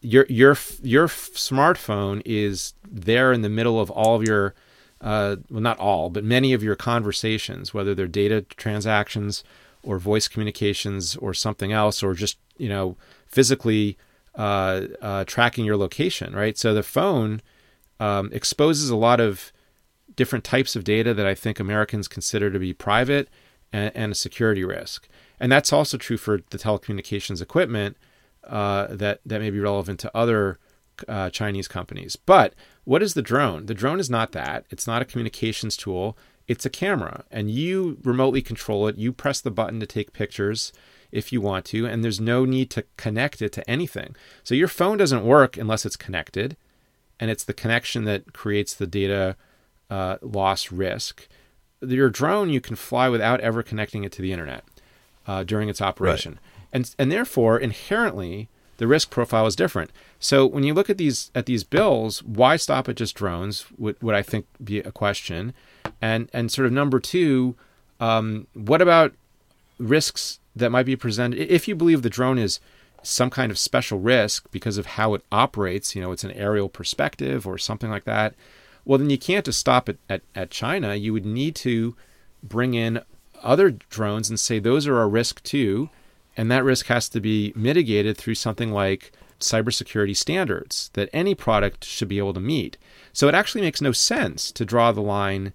[0.00, 4.54] your your your smartphone is there in the middle of all of your,
[5.00, 9.42] uh, well, not all, but many of your conversations, whether they're data transactions
[9.82, 13.98] or voice communications or something else, or just you know physically
[14.38, 16.56] uh, uh, tracking your location, right?
[16.56, 17.42] So the phone
[17.98, 19.52] um, exposes a lot of
[20.14, 23.28] different types of data that I think Americans consider to be private
[23.72, 25.08] and, and a security risk.
[25.40, 27.96] And that's also true for the telecommunications equipment
[28.44, 30.58] uh, that that may be relevant to other
[31.08, 32.14] uh, Chinese companies.
[32.14, 33.66] But what is the drone?
[33.66, 34.66] The drone is not that.
[34.70, 36.16] It's not a communications tool.
[36.46, 38.96] It's a camera, and you remotely control it.
[38.96, 40.72] You press the button to take pictures
[41.10, 44.14] if you want to, and there's no need to connect it to anything.
[44.44, 46.56] So your phone doesn't work unless it's connected,
[47.18, 49.36] and it's the connection that creates the data
[49.90, 51.28] uh, loss risk.
[51.80, 54.64] Your drone you can fly without ever connecting it to the internet
[55.26, 56.68] uh, during its operation, right.
[56.72, 59.90] and and therefore inherently the risk profile is different.
[60.18, 63.66] So when you look at these at these bills, why stop at just drones?
[63.76, 65.52] Would, would I think be a question,
[66.00, 67.56] and and sort of number two,
[68.00, 69.14] um, what about
[69.78, 72.60] risks that might be presented if you believe the drone is
[73.02, 76.68] some kind of special risk because of how it operates you know it's an aerial
[76.68, 78.34] perspective or something like that
[78.88, 80.94] well then you can't just stop at, at, at china.
[80.94, 81.94] You would need to
[82.42, 83.00] bring in
[83.42, 85.90] other drones and say those are a risk too
[86.36, 91.84] and that risk has to be mitigated through something like cybersecurity standards that any product
[91.84, 92.76] should be able to meet.
[93.12, 95.52] So it actually makes no sense to draw the line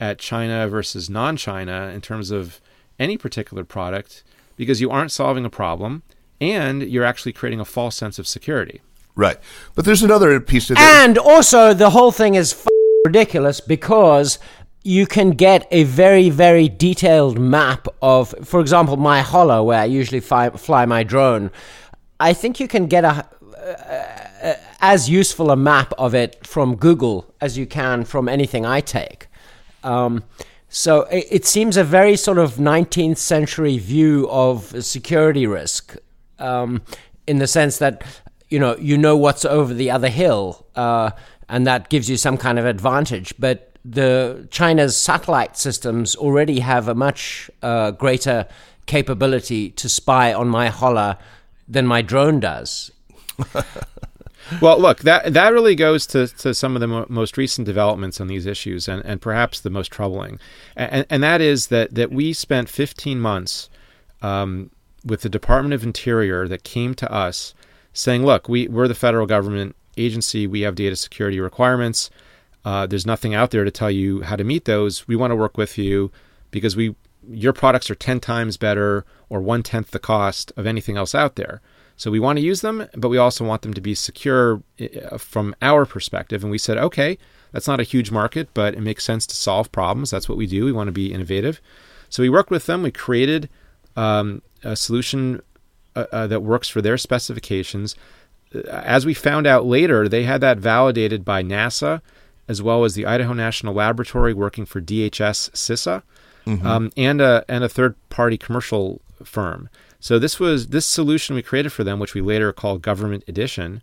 [0.00, 2.60] at china versus non-china in terms of
[2.98, 4.24] any particular product
[4.56, 6.02] because you aren't solving a problem
[6.40, 8.80] and you're actually creating a false sense of security.
[9.14, 9.38] Right.
[9.74, 11.04] But there's another piece to that.
[11.04, 12.66] And also, the whole thing is f-
[13.04, 14.38] ridiculous because
[14.82, 19.84] you can get a very, very detailed map of, for example, my hollow, where I
[19.84, 21.50] usually fly, fly my drone.
[22.18, 27.32] I think you can get a, uh, as useful a map of it from Google
[27.40, 29.28] as you can from anything I take.
[29.82, 30.24] Um,
[30.74, 35.96] so it, it, seems a very sort of 19th century view of security risk,
[36.40, 36.82] um,
[37.28, 38.02] in the sense that
[38.48, 41.12] you know you know what's over the other hill, uh,
[41.48, 43.32] and that gives you some kind of advantage.
[43.38, 48.48] But the China's satellite systems already have a much uh, greater
[48.86, 51.18] capability to spy on my holler
[51.68, 52.90] than my drone does.
[54.60, 58.20] well, look, that that really goes to, to some of the mo- most recent developments
[58.20, 60.38] on these issues, and, and perhaps the most troubling,
[60.76, 63.70] and, and that is that that we spent 15 months
[64.22, 64.70] um,
[65.04, 67.54] with the Department of Interior that came to us
[67.92, 70.46] saying, "Look, we we're the federal government agency.
[70.46, 72.10] We have data security requirements.
[72.64, 75.06] Uh, there's nothing out there to tell you how to meet those.
[75.06, 76.10] We want to work with you."
[76.50, 76.94] Because we
[77.30, 81.36] your products are 10 times better or one tenth the cost of anything else out
[81.36, 81.60] there.
[81.96, 85.16] So we want to use them, but we also want them to be secure uh,
[85.18, 86.42] from our perspective.
[86.42, 87.18] And we said, okay,
[87.52, 90.10] that's not a huge market, but it makes sense to solve problems.
[90.10, 90.64] That's what we do.
[90.64, 91.60] We want to be innovative.
[92.10, 92.82] So we worked with them.
[92.82, 93.48] We created
[93.96, 95.40] um, a solution
[95.94, 97.94] uh, uh, that works for their specifications.
[98.68, 102.00] As we found out later, they had that validated by NASA
[102.48, 106.02] as well as the Idaho National Laboratory working for DHS CISA
[106.46, 106.66] mm-hmm.
[106.66, 109.68] um, and a and a third party commercial firm.
[110.04, 113.80] So this was this solution we created for them, which we later called Government Edition,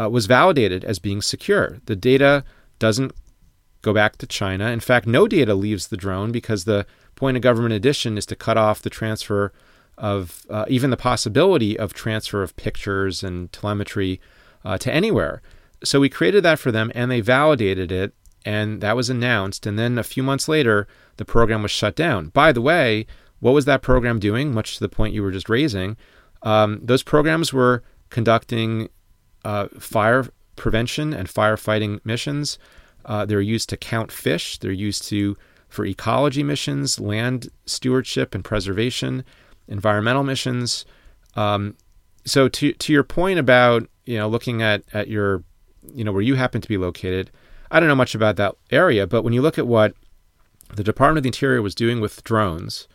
[0.00, 1.78] uh, was validated as being secure.
[1.86, 2.42] The data
[2.80, 3.12] doesn't
[3.80, 4.72] go back to China.
[4.72, 8.34] In fact, no data leaves the drone because the point of Government Edition is to
[8.34, 9.52] cut off the transfer
[9.96, 14.20] of uh, even the possibility of transfer of pictures and telemetry
[14.64, 15.40] uh, to anywhere.
[15.84, 18.12] So we created that for them and they validated it
[18.44, 19.66] and that was announced.
[19.66, 22.30] And then a few months later, the program was shut down.
[22.30, 23.06] By the way,
[23.40, 24.52] what was that program doing?
[24.52, 25.96] Much to the point you were just raising,
[26.42, 28.88] um, those programs were conducting
[29.44, 30.26] uh, fire
[30.56, 32.58] prevention and firefighting missions.
[33.04, 34.58] Uh, they're used to count fish.
[34.58, 35.36] They're used to
[35.68, 39.24] for ecology missions, land stewardship and preservation,
[39.66, 40.84] environmental missions.
[41.34, 41.76] Um,
[42.24, 45.42] so to to your point about you know looking at at your
[45.92, 47.30] you know where you happen to be located,
[47.70, 49.94] I don't know much about that area, but when you look at what
[50.74, 52.88] the Department of the Interior was doing with drones,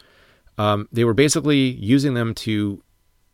[0.60, 2.84] um, they were basically using them to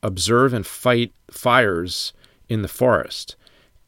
[0.03, 2.13] observe and fight fires
[2.47, 3.35] in the forest.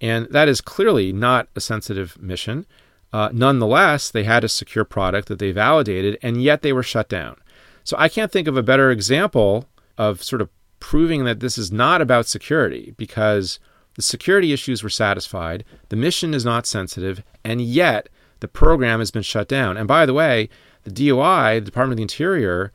[0.02, 2.66] And that is clearly not a sensitive mission.
[3.14, 7.08] Uh, nonetheless, they had a secure product that they validated, and yet they were shut
[7.08, 7.38] down.
[7.84, 9.66] So I can't think of a better example
[9.98, 13.60] of sort of proving that this is not about security because
[13.96, 18.10] the security issues were satisfied, the mission is not sensitive, and yet
[18.40, 19.78] the program has been shut down.
[19.78, 20.50] And by the way,
[20.84, 22.72] the DOI, the Department of the Interior,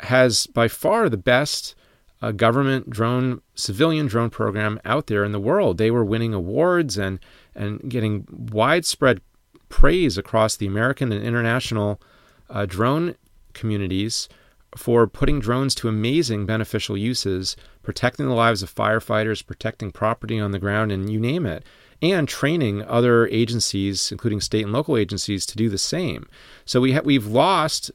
[0.00, 1.74] has by far the best
[2.22, 5.78] uh, government drone, civilian drone program out there in the world.
[5.78, 7.18] They were winning awards and
[7.54, 9.20] and getting widespread
[9.68, 12.00] praise across the American and international
[12.48, 13.16] uh, drone
[13.54, 14.28] communities
[14.76, 20.50] for putting drones to amazing beneficial uses, protecting the lives of firefighters, protecting property on
[20.50, 21.64] the ground, and you name it
[22.02, 26.28] and training other agencies, including state and local agencies, to do the same.
[26.64, 27.90] So we ha- we've lost,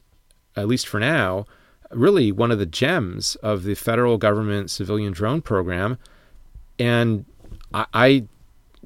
[0.56, 1.46] at least for now,
[1.92, 5.98] really one of the gems of the federal government civilian drone program,
[6.78, 7.24] and
[7.72, 8.24] I, I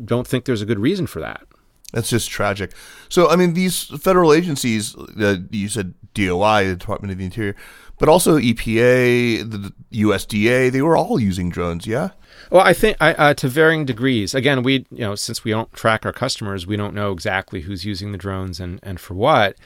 [0.05, 1.47] don't think there's a good reason for that.
[1.93, 2.73] That's just tragic.
[3.09, 7.55] So, I mean, these federal agencies, uh, you said DOI, the Department of the Interior,
[7.99, 12.11] but also EPA, the USDA, they were all using drones, yeah?
[12.51, 14.35] Well, I think uh, to varying degrees.
[14.35, 17.85] Again, we you know since we don't track our customers, we don't know exactly who's
[17.85, 19.57] using the drones and and for what.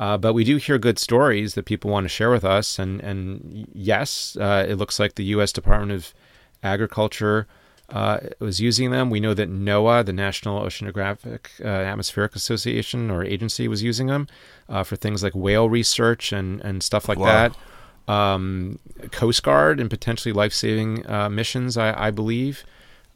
[0.00, 3.02] Uh, but we do hear good stories that people want to share with us, and
[3.02, 5.52] and yes, uh, it looks like the U.S.
[5.52, 6.14] Department of
[6.62, 7.46] Agriculture
[7.90, 9.10] uh, was using them.
[9.10, 14.26] We know that NOAA, the National Oceanographic uh, Atmospheric Association or agency, was using them
[14.70, 17.26] uh, for things like whale research and and stuff like wow.
[18.06, 18.78] that um,
[19.12, 22.64] Coast Guard and potentially life saving uh, missions, I, I believe.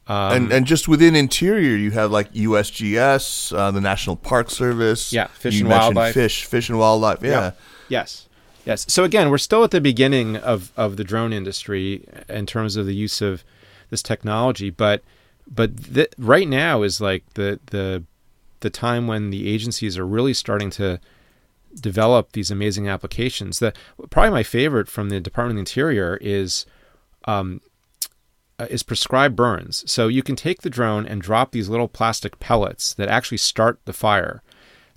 [0.07, 5.13] Um, and and just within interior, you have like USGS, uh, the National Park Service.
[5.13, 6.15] Yeah, fish you and wildlife.
[6.15, 7.23] Fish, fish and wildlife.
[7.23, 7.31] Yeah.
[7.31, 7.51] yeah.
[7.89, 8.29] Yes.
[8.67, 8.87] Yes.
[8.89, 12.87] So again, we're still at the beginning of, of the drone industry in terms of
[12.87, 13.45] the use of
[13.91, 15.03] this technology, but
[15.47, 18.05] but th- right now is like the the
[18.61, 20.99] the time when the agencies are really starting to
[21.81, 23.59] develop these amazing applications.
[23.59, 23.75] The
[24.11, 26.65] probably my favorite from the Department of the Interior is
[27.27, 27.61] um,
[28.59, 29.91] uh, is prescribed burns.
[29.91, 33.81] So you can take the drone and drop these little plastic pellets that actually start
[33.85, 34.43] the fire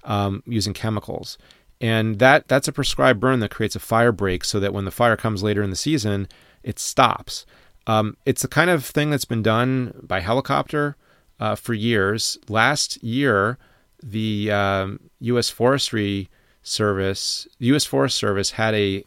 [0.03, 1.37] um, using chemicals,
[1.81, 4.91] and that that's a prescribed burn that creates a fire break, so that when the
[4.91, 6.27] fire comes later in the season,
[6.63, 7.45] it stops.
[7.87, 10.95] Um, it's the kind of thing that's been done by helicopter
[11.39, 12.37] uh, for years.
[12.49, 13.57] Last year,
[14.03, 15.49] the um, U.S.
[15.49, 16.29] Forestry
[16.63, 17.85] Service, the U.S.
[17.85, 19.03] Forest Service had a,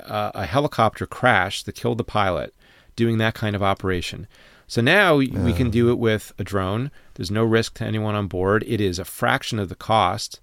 [0.00, 2.54] a, a helicopter crash that killed the pilot
[2.98, 4.26] doing that kind of operation.
[4.66, 5.42] So now yeah.
[5.42, 6.90] we can do it with a drone.
[7.14, 8.64] There's no risk to anyone on board.
[8.66, 10.40] It is a fraction of the cost,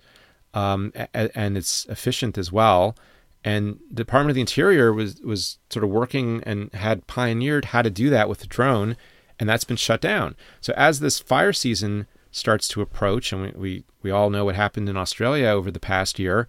[0.54, 2.96] um, and it's efficient as well.
[3.44, 7.84] And the Department of the Interior was was sort of working and had pioneered how
[7.84, 8.98] to do that with the drone,
[9.38, 10.36] and that's been shut down.
[10.62, 14.56] So as this fire season starts to approach, and we, we, we all know what
[14.56, 16.48] happened in Australia over the past year,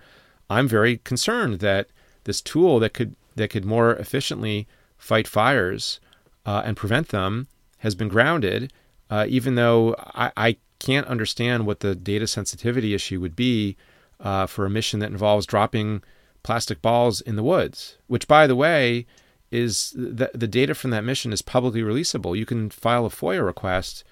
[0.49, 1.89] I'm very concerned that
[2.25, 4.67] this tool that could that could more efficiently
[4.99, 6.01] fight fires
[6.45, 8.73] uh, and prevent them has been grounded,
[9.11, 13.79] uh, even though I, I, can't understand what the data sensitivity issue would be
[14.21, 16.03] uh, for a mission that involves dropping
[16.43, 19.07] plastic balls in the woods, which, by the way,
[19.51, 22.37] is the, the data from that mission is publicly releasable.
[22.37, 24.05] You can file a FOIA request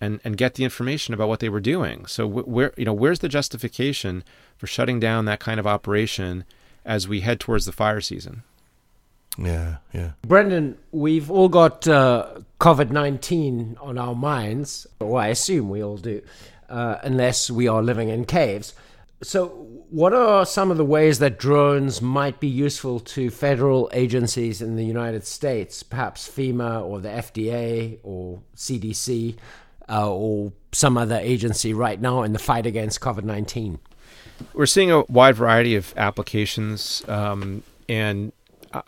[0.00, 2.06] and, and get the information about what they were doing.
[2.06, 4.24] So where you know where's the justification
[4.56, 6.44] for shutting down that kind of operation
[6.84, 8.42] as we head towards the fire season?
[9.38, 10.12] Yeah, yeah.
[10.22, 15.98] Brendan, we've all got uh, COVID 19 on our minds, or I assume we all
[15.98, 16.22] do,
[16.68, 18.74] uh, unless we are living in caves.
[19.22, 19.48] So,
[19.90, 24.76] what are some of the ways that drones might be useful to federal agencies in
[24.76, 29.36] the United States, perhaps FEMA or the FDA or CDC
[29.88, 33.78] uh, or some other agency right now in the fight against COVID 19?
[34.52, 38.32] We're seeing a wide variety of applications, um, and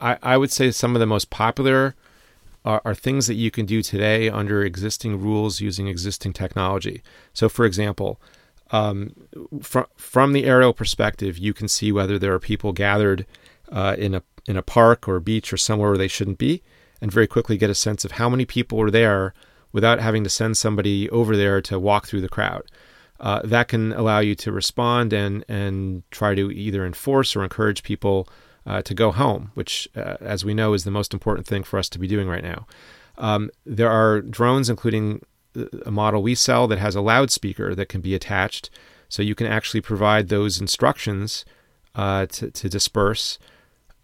[0.01, 1.95] I, I, would say some of the most popular
[2.65, 7.03] are, are things that you can do today under existing rules using existing technology.
[7.33, 8.21] So, for example,
[8.71, 9.15] um,
[9.63, 13.27] from from the aerial perspective, you can see whether there are people gathered
[13.71, 16.63] uh, in a in a park or a beach or somewhere where they shouldn't be,
[17.01, 19.35] and very quickly get a sense of how many people are there
[19.73, 22.63] without having to send somebody over there to walk through the crowd.
[23.21, 27.83] Uh, that can allow you to respond and and try to either enforce or encourage
[27.83, 28.29] people
[28.67, 31.79] uh, to go home, which, uh, as we know, is the most important thing for
[31.79, 32.67] us to be doing right now.
[33.17, 35.23] Um, there are drones, including
[35.85, 38.71] a model we sell that has a loudspeaker that can be attached,
[39.09, 41.45] so you can actually provide those instructions
[41.95, 43.39] uh, to, to, disperse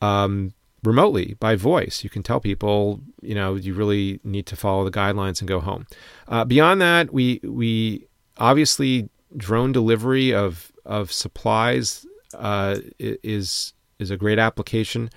[0.00, 0.52] um,
[0.82, 2.02] remotely by voice.
[2.02, 5.60] You can tell people, you know, you really need to follow the guidelines and go
[5.60, 5.86] home.
[6.26, 8.06] Uh, beyond that, we we
[8.38, 15.10] obviously drone delivery of of supplies uh, is is a great application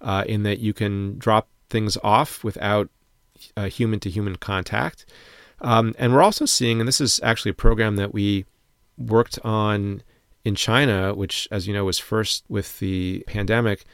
[0.00, 2.90] uh, in that you can drop things off without
[3.68, 5.06] human to human contact.
[5.60, 8.46] Um, and we're also seeing, and this is actually a program that we
[8.96, 10.02] worked on
[10.44, 13.84] in China, which, as you know, was first with the pandemic,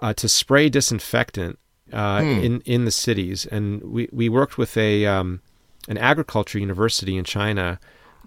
[0.00, 1.58] uh, to spray disinfectant
[1.92, 2.28] uh, hmm.
[2.28, 3.46] in in the cities.
[3.46, 5.40] And we, we worked with a um,
[5.88, 7.78] an agriculture university in China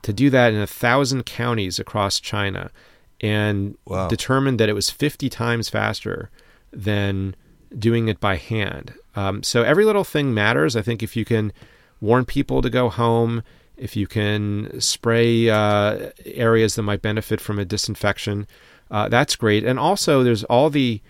[0.02, 2.72] to do that in a thousand counties across China,
[3.22, 4.08] and wow.
[4.08, 6.30] determined that it was fifty times faster
[6.72, 7.36] than
[7.78, 8.94] doing it by hand.
[9.16, 10.76] Um, so every little thing matters.
[10.76, 11.54] I think if you can
[12.02, 13.44] warn people to go home,
[13.78, 18.48] if you can spray uh, areas that might benefit from a disinfection,
[18.92, 19.64] uh, that's great.
[19.64, 21.02] And also, there's all the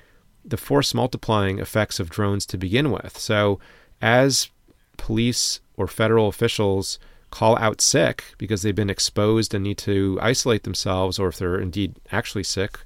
[0.47, 3.17] the force multiplying effects of drones to begin with.
[3.17, 3.59] So,
[4.01, 4.49] as
[4.97, 6.99] police or federal officials
[7.35, 11.59] call out sick because they've been exposed and need to isolate themselves, or if they're
[11.59, 12.79] indeed actually sick,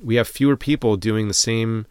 [0.00, 1.84] we have fewer people doing the same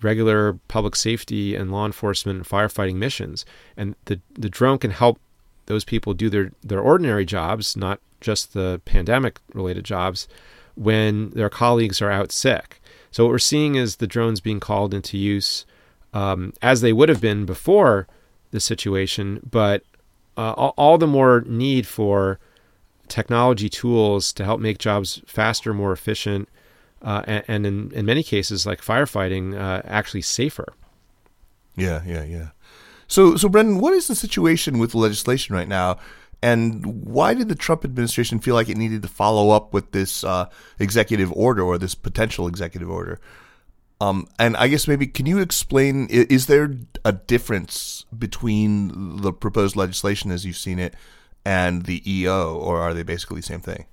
[0.00, 3.44] regular public safety and law enforcement and firefighting missions.
[3.76, 5.20] And the, the drone can help
[5.66, 10.28] those people do their, their ordinary jobs, not just the pandemic related jobs,
[10.76, 12.80] when their colleagues are out sick.
[13.10, 15.66] So, what we're seeing is the drones being called into use
[16.14, 18.06] um, as they would have been before
[18.50, 19.82] the situation, but
[20.38, 22.38] uh, all, the more need for
[23.08, 26.48] technology tools to help make jobs faster, more efficient,
[27.02, 30.72] uh, and, and, in, in many cases, like firefighting, uh, actually safer.
[31.76, 32.48] Yeah, yeah, yeah.
[33.08, 35.98] So, so Brendan, what is the situation with the legislation right now?
[36.40, 40.22] And why did the Trump administration feel like it needed to follow up with this
[40.22, 43.20] uh, executive order or this potential executive order?
[44.00, 46.06] Um, and I guess maybe can you explain?
[46.08, 50.94] Is there a difference between the proposed legislation as you've seen it
[51.44, 53.86] and the EO, or are they basically the same thing?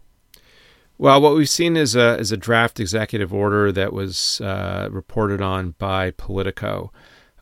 [0.98, 5.42] Well, what we've seen is a is a draft executive order that was uh, reported
[5.42, 6.92] on by Politico.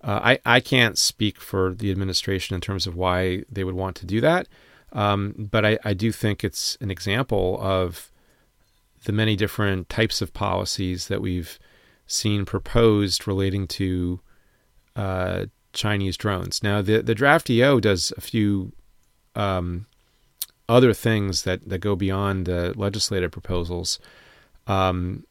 [0.01, 3.95] Uh, I I can't speak for the administration in terms of why they would want
[3.97, 4.47] to do that,
[4.93, 8.09] um, but I, I do think it's an example of
[9.03, 11.59] the many different types of policies that we've
[12.07, 14.19] seen proposed relating to
[14.95, 16.61] uh, Chinese drones.
[16.61, 18.73] Now, the the draft EO does a few
[19.35, 19.87] um,
[20.69, 23.99] other things that, that go beyond the legislative proposals.
[24.67, 25.25] Um,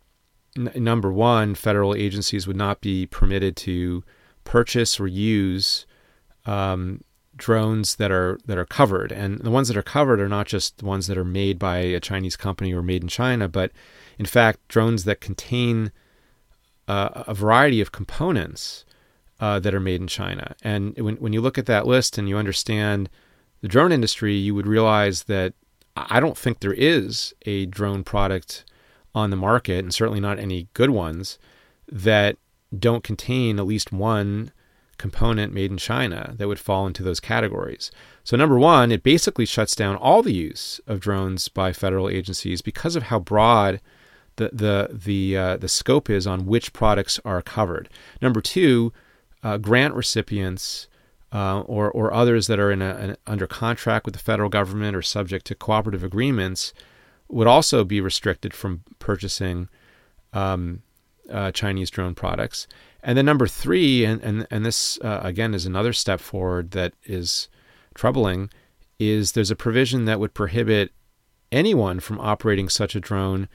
[0.57, 4.05] n- number one, federal agencies would not be permitted to
[4.45, 5.87] purchase or use
[6.45, 7.01] um,
[7.37, 10.79] drones that are that are covered, and the ones that are covered are not just
[10.79, 13.73] the ones that are made by a Chinese company or made in China, but
[14.19, 15.93] in fact drones that contain
[16.89, 18.85] uh, a variety of components
[19.41, 20.55] uh, that are made in China.
[20.63, 23.09] And when when you look at that list and you understand
[23.61, 25.55] the drone industry, you would realize that
[25.97, 28.65] I don't think there is a drone product
[29.15, 31.39] on the market, and certainly not any good ones,
[31.91, 32.37] that
[32.77, 34.53] don't contain at least one
[34.97, 37.91] component made in China that would fall into those categories.
[38.25, 42.63] So, number one, it basically shuts down all the use of drones by federal agencies
[42.63, 43.81] because of how broad
[44.37, 47.89] the the the uh, the scope is on which products are covered.
[48.21, 48.93] Number two,
[49.43, 50.89] uh, grant recipients
[51.33, 54.97] uh, or or others that are in a, an, under contract with the federal government
[54.97, 56.73] or subject to cooperative agreements
[57.29, 59.69] would also be restricted from purchasing
[60.33, 60.83] um,
[61.31, 62.67] uh, Chinese drone products.
[63.03, 66.93] And then number three, and and and this uh, again is another step forward that
[67.05, 67.49] is
[67.95, 68.51] troubling,
[68.99, 70.93] is there's a provision that would prohibit
[71.51, 73.49] anyone from operating such a drone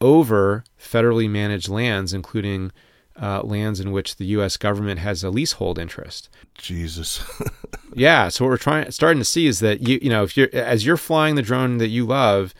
[0.00, 2.72] over federally managed lands, including
[3.20, 4.56] uh, lands in which the U.S.
[4.56, 6.28] government has a leasehold interest.
[6.56, 7.22] Jesus.
[7.94, 8.28] yeah.
[8.28, 10.86] So what we're trying, starting to see is that you, you know, if you're as
[10.86, 12.54] you're flying the drone that you love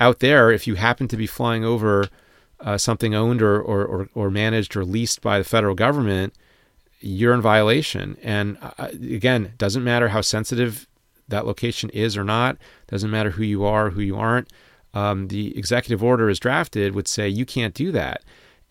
[0.00, 2.08] out there, if you happen to be flying over
[2.60, 6.34] uh, something owned or, or, or or managed or leased by the federal government,
[7.00, 8.16] you're in violation.
[8.22, 10.86] And uh, again, doesn't matter how sensitive
[11.28, 12.56] that location is or not.
[12.86, 14.50] Doesn't matter who you are, who you aren't.
[14.94, 18.22] Um, the executive order is drafted would say you can't do that.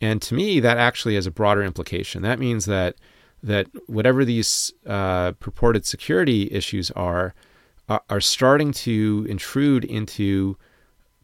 [0.01, 2.21] And to me, that actually has a broader implication.
[2.21, 2.95] That means that
[3.43, 7.35] that whatever these uh, purported security issues are,
[7.87, 10.57] are, are starting to intrude into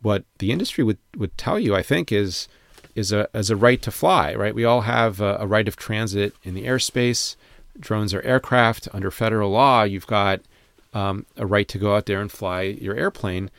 [0.04, 1.76] what the industry would, would tell you.
[1.76, 2.48] I think is
[2.96, 4.34] is a as a right to fly.
[4.36, 7.36] Right, we all have a, a right of transit in the airspace.
[7.80, 9.84] Drones are aircraft under federal law.
[9.84, 10.42] You've got
[10.94, 13.50] um, a right to go out there and fly your airplane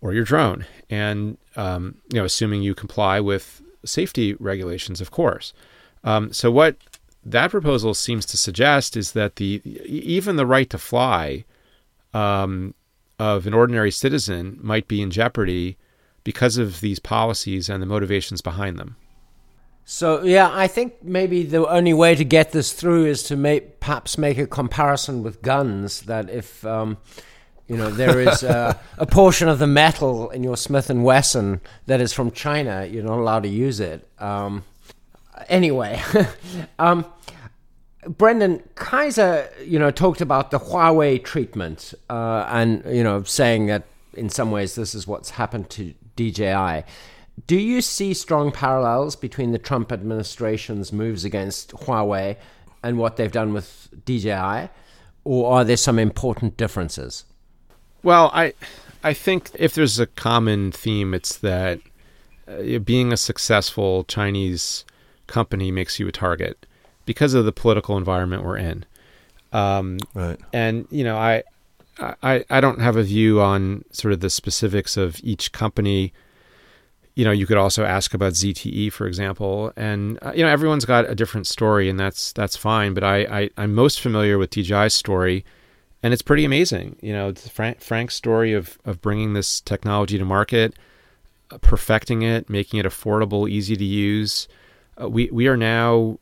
[0.00, 5.52] or your drone, and um, you know, assuming you comply with safety regulations, of course.
[6.04, 6.76] Um, so what
[7.24, 11.44] that proposal seems to suggest is that the even the right to fly
[12.14, 12.74] um,
[13.18, 15.76] of an ordinary citizen might be in jeopardy
[16.24, 18.96] because of these policies and the motivations behind them.
[19.84, 23.80] So yeah, I think maybe the only way to get this through is to make,
[23.80, 26.02] perhaps make a comparison with guns.
[26.02, 26.98] That if um,
[27.70, 28.76] you know there is a,
[29.10, 33.18] portion of the metal in your Smith and Wesson that is from China, you're not
[33.18, 34.08] allowed to use it.
[34.18, 34.64] Um,
[35.48, 36.02] anyway,
[36.80, 37.06] um,
[38.08, 43.84] Brendan Kaiser, you know, talked about the Huawei treatment uh, and you know saying that
[44.14, 46.82] in some ways this is what's happened to DJI.
[47.46, 52.36] Do you see strong parallels between the Trump administration's moves against Huawei
[52.82, 54.70] and what they've done with DJI,
[55.22, 57.26] or are there some important differences?
[58.02, 58.54] Well, I
[59.02, 61.80] I think if there's a common theme, it's that
[62.48, 64.84] uh, being a successful Chinese
[65.26, 66.66] company makes you a target
[67.06, 68.84] because of the political environment we're in.
[69.52, 70.38] Um, right.
[70.52, 71.42] And you know, I,
[72.22, 76.12] I I don't have a view on sort of the specifics of each company
[77.14, 80.84] you know, you could also ask about ZTE, for example, and uh, you know, everyone's
[80.84, 82.94] got a different story, and that's that's fine.
[82.94, 85.44] But I, I am most familiar with DJI's story,
[86.02, 86.96] and it's pretty amazing.
[87.00, 90.74] You know, Frank, Frank's story of of bringing this technology to market,
[91.50, 94.48] uh, perfecting it, making it affordable, easy to use.
[95.00, 96.18] Uh, we we are now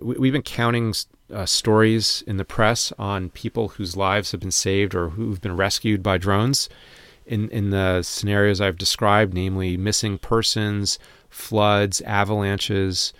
[0.00, 0.94] we, have been counting
[1.32, 5.56] uh, stories in the press on people whose lives have been saved or who've been
[5.56, 6.68] rescued by drones
[7.26, 10.98] in, in the scenarios I've described, namely missing persons,
[11.28, 13.12] floods, avalanches,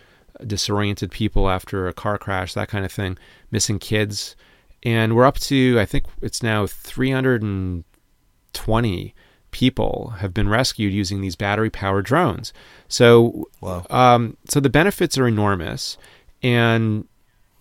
[0.46, 3.18] disoriented people after a car crash, that kind of thing,
[3.50, 4.36] missing kids.
[4.82, 9.14] And we're up to, I think it's now 320
[9.52, 12.52] people have been rescued using these battery powered drones.
[12.88, 13.86] So, wow.
[13.90, 15.96] um, so the benefits are enormous.
[16.42, 17.06] And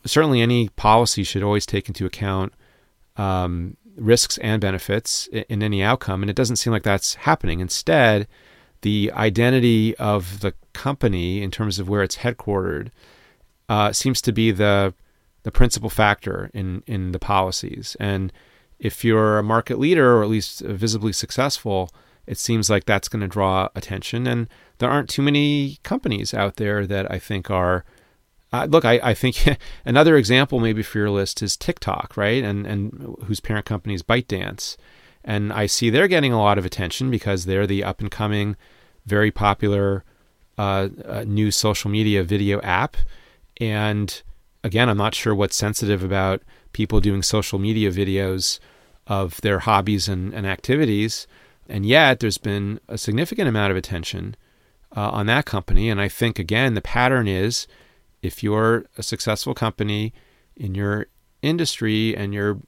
[0.05, 2.53] certainly any policy should always take into account
[3.17, 6.23] um, risks and benefits in any outcome.
[6.23, 7.59] And it doesn't seem like that's happening.
[7.59, 8.27] Instead,
[8.81, 12.89] the identity of the company in terms of where it's headquartered
[13.69, 14.93] uh, seems to be the
[15.43, 17.95] the principal factor in in the policies.
[17.99, 18.31] And
[18.79, 21.89] if you're a market leader or at least visibly successful,
[22.25, 24.27] it seems like that's going to draw attention.
[24.27, 24.47] And
[24.79, 27.85] there aren't too many companies out there that I think are
[28.53, 32.43] uh, look, I, I think another example maybe for your list is TikTok, right?
[32.43, 34.77] And and whose parent company is ByteDance,
[35.23, 38.57] and I see they're getting a lot of attention because they're the up and coming,
[39.05, 40.03] very popular
[40.57, 42.97] uh, uh, new social media video app.
[43.59, 44.21] And
[44.63, 46.41] again, I'm not sure what's sensitive about
[46.73, 48.59] people doing social media videos
[49.07, 51.27] of their hobbies and, and activities,
[51.67, 54.35] and yet there's been a significant amount of attention
[54.95, 55.89] uh, on that company.
[55.89, 57.67] And I think again the pattern is
[58.21, 60.13] if you're a successful company
[60.55, 61.07] in your
[61.41, 62.59] industry and you're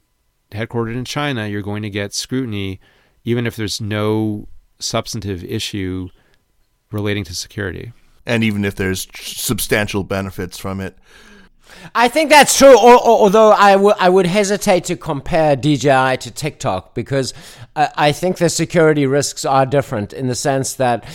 [0.52, 2.80] headquartered in China, you're going to get scrutiny,
[3.24, 4.48] even if there's no
[4.80, 6.10] substantive issue
[6.92, 7.94] relating to security.
[8.26, 10.98] And even if there's substantial benefits from it.
[11.96, 12.78] I think that's true.
[12.78, 17.34] Although I, w- I would hesitate to compare DJI to TikTok because
[17.76, 21.06] I think the security risks are different in the sense that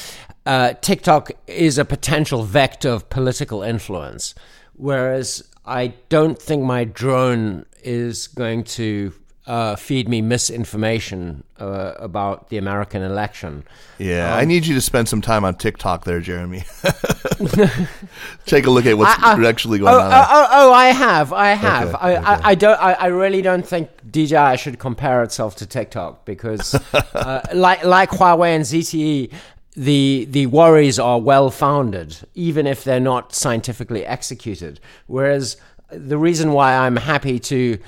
[0.46, 4.34] uh, TikTok is a potential vector of political influence,
[4.74, 9.12] whereas I don't think my drone is going to
[9.48, 13.64] uh, feed me misinformation uh, about the American election.
[13.96, 16.64] Yeah, um, I need you to spend some time on TikTok there, Jeremy.
[18.44, 20.12] Take a look at what's I, I, actually going oh, on.
[20.12, 21.94] Oh, oh, oh, I have, I have.
[21.94, 22.24] Okay, I, okay.
[22.26, 22.78] I, I, don't.
[22.78, 26.74] I, I, really don't think DJI should compare itself to TikTok because,
[27.14, 29.32] uh, like like Huawei and ZTE,
[29.74, 34.78] the the worries are well founded, even if they're not scientifically executed.
[35.06, 35.56] Whereas
[35.90, 37.78] the reason why I'm happy to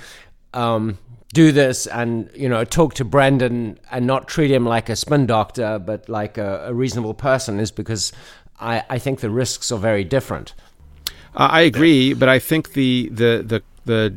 [0.54, 0.96] um,
[1.32, 5.26] do this and you know talk to Brendan and not treat him like a spin
[5.26, 8.12] doctor, but like a, a reasonable person, is because
[8.60, 10.54] I, I think the risks are very different.
[11.34, 14.14] Uh, I agree, but I think the, the the the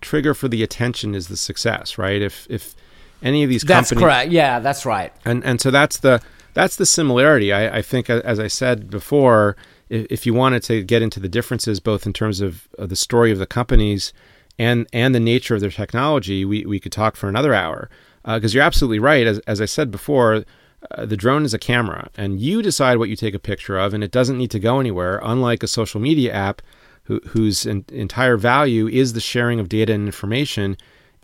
[0.00, 2.20] trigger for the attention is the success, right?
[2.20, 2.74] If if
[3.22, 4.30] any of these companies, that's correct.
[4.32, 5.12] Yeah, that's right.
[5.24, 6.20] And and so that's the
[6.54, 7.52] that's the similarity.
[7.52, 9.56] I, I think, as I said before,
[9.90, 12.96] if, if, you wanted to get into the differences, both in terms of, of the
[12.96, 14.14] story of the companies
[14.58, 17.88] and and the nature of their technology, we, we could talk for another hour.
[18.24, 19.26] Because uh, you're absolutely right.
[19.26, 20.44] As, as I said before,
[20.90, 23.94] uh, the drone is a camera, and you decide what you take a picture of,
[23.94, 25.20] and it doesn't need to go anywhere.
[25.22, 26.60] Unlike a social media app,
[27.04, 30.76] who, whose in, entire value is the sharing of data and information,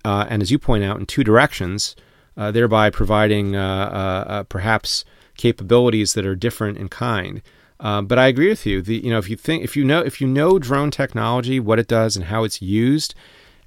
[0.04, 1.96] uh, and as you point out, in two directions,
[2.36, 5.04] uh, thereby providing uh, uh, perhaps
[5.36, 7.42] capabilities that are different in kind.
[7.82, 8.80] Um, but I agree with you.
[8.80, 11.80] The, you know, if you think, if you know, if you know drone technology, what
[11.80, 13.14] it does and how it's used,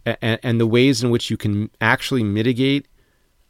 [0.06, 2.88] and, and the ways in which you can actually mitigate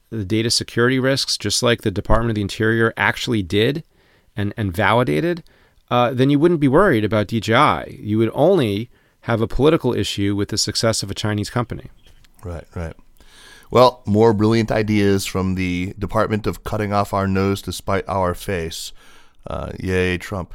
[0.10, 3.84] the data security risks, just like the Department of the Interior actually did
[4.36, 5.44] and, and validated,
[5.92, 8.00] uh, then you wouldn't be worried about DJI.
[8.02, 8.90] You would only
[9.22, 11.90] have a political issue with the success of a Chinese company.
[12.44, 12.96] Right, right.
[13.70, 18.34] Well, more brilliant ideas from the Department of Cutting Off Our Nose to Spite Our
[18.34, 18.94] Face.
[19.48, 20.54] Uh, yay, Trump.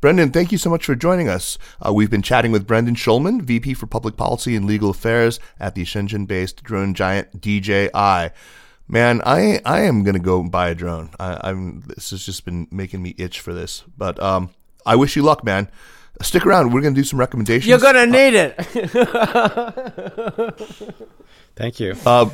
[0.00, 1.58] Brendan, thank you so much for joining us.
[1.84, 5.74] Uh, we've been chatting with Brendan Schulman, VP for Public Policy and Legal Affairs at
[5.74, 8.30] the Shenzhen based drone giant DJI.
[8.88, 11.10] Man, I I am gonna go buy a drone.
[11.20, 13.84] I, am this has just been making me itch for this.
[13.96, 14.50] But um,
[14.86, 15.68] I wish you luck, man.
[16.22, 16.72] Stick around.
[16.72, 17.68] We're gonna do some recommendations.
[17.68, 18.56] You're gonna need it.
[21.56, 21.94] Thank you.
[22.04, 22.30] Uh,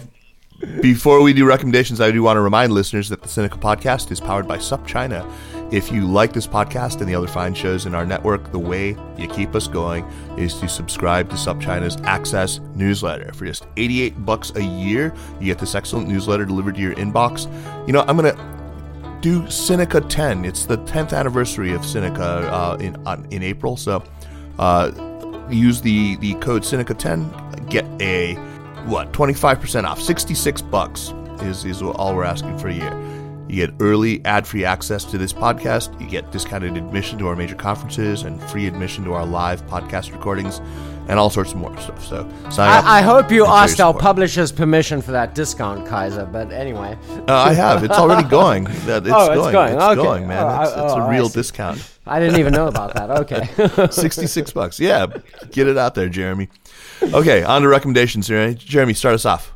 [0.80, 4.20] before we do recommendations, I do want to remind listeners that the Sinica podcast is
[4.20, 5.30] powered by SupChina.
[5.73, 8.97] If you like this podcast and the other fine shows in our network, the way
[9.19, 10.05] you keep us going
[10.39, 13.33] is to subscribe to SupChina's Access newsletter.
[13.33, 17.47] For just 88 bucks a year, you get this excellent newsletter delivered to your inbox.
[17.89, 20.45] You know, I'm going to do Sinica 10.
[20.45, 22.97] It's the 10th anniversary of Sinica uh, in
[23.33, 24.05] in April, so
[24.61, 24.93] uh,
[25.51, 28.35] use the the code Sinica 10, get a
[28.87, 33.16] what 25% off 66 bucks is, is all we're asking for a year
[33.49, 37.55] you get early ad-free access to this podcast you get discounted admission to our major
[37.55, 40.61] conferences and free admission to our live podcast recordings
[41.09, 43.95] and all sorts of more stuff so sign I, up I hope you asked our
[43.95, 48.87] publisher's permission for that discount kaiser but anyway uh, i have it's already going it's,
[48.87, 49.75] oh, it's going, going.
[49.75, 50.03] it's okay.
[50.03, 53.11] going man oh, it's, it's oh, a real discount I didn't even know about that.
[53.11, 53.89] Okay.
[53.91, 54.79] 66 bucks.
[54.79, 55.07] Yeah.
[55.51, 56.49] Get it out there, Jeremy.
[57.03, 58.55] Okay, on to recommendations here.
[58.55, 59.53] Jeremy, start us off.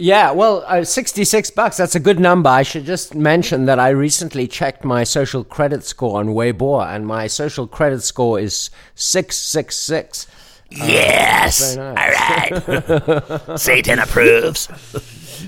[0.00, 2.48] Yeah, well, uh, 66 bucks, that's a good number.
[2.48, 7.06] I should just mention that I recently checked my social credit score on Weibo, and
[7.06, 10.26] my social credit score is 666.
[10.70, 11.76] Yes.
[11.76, 12.68] Uh, nice.
[12.68, 13.58] All right.
[13.60, 14.68] Satan approves.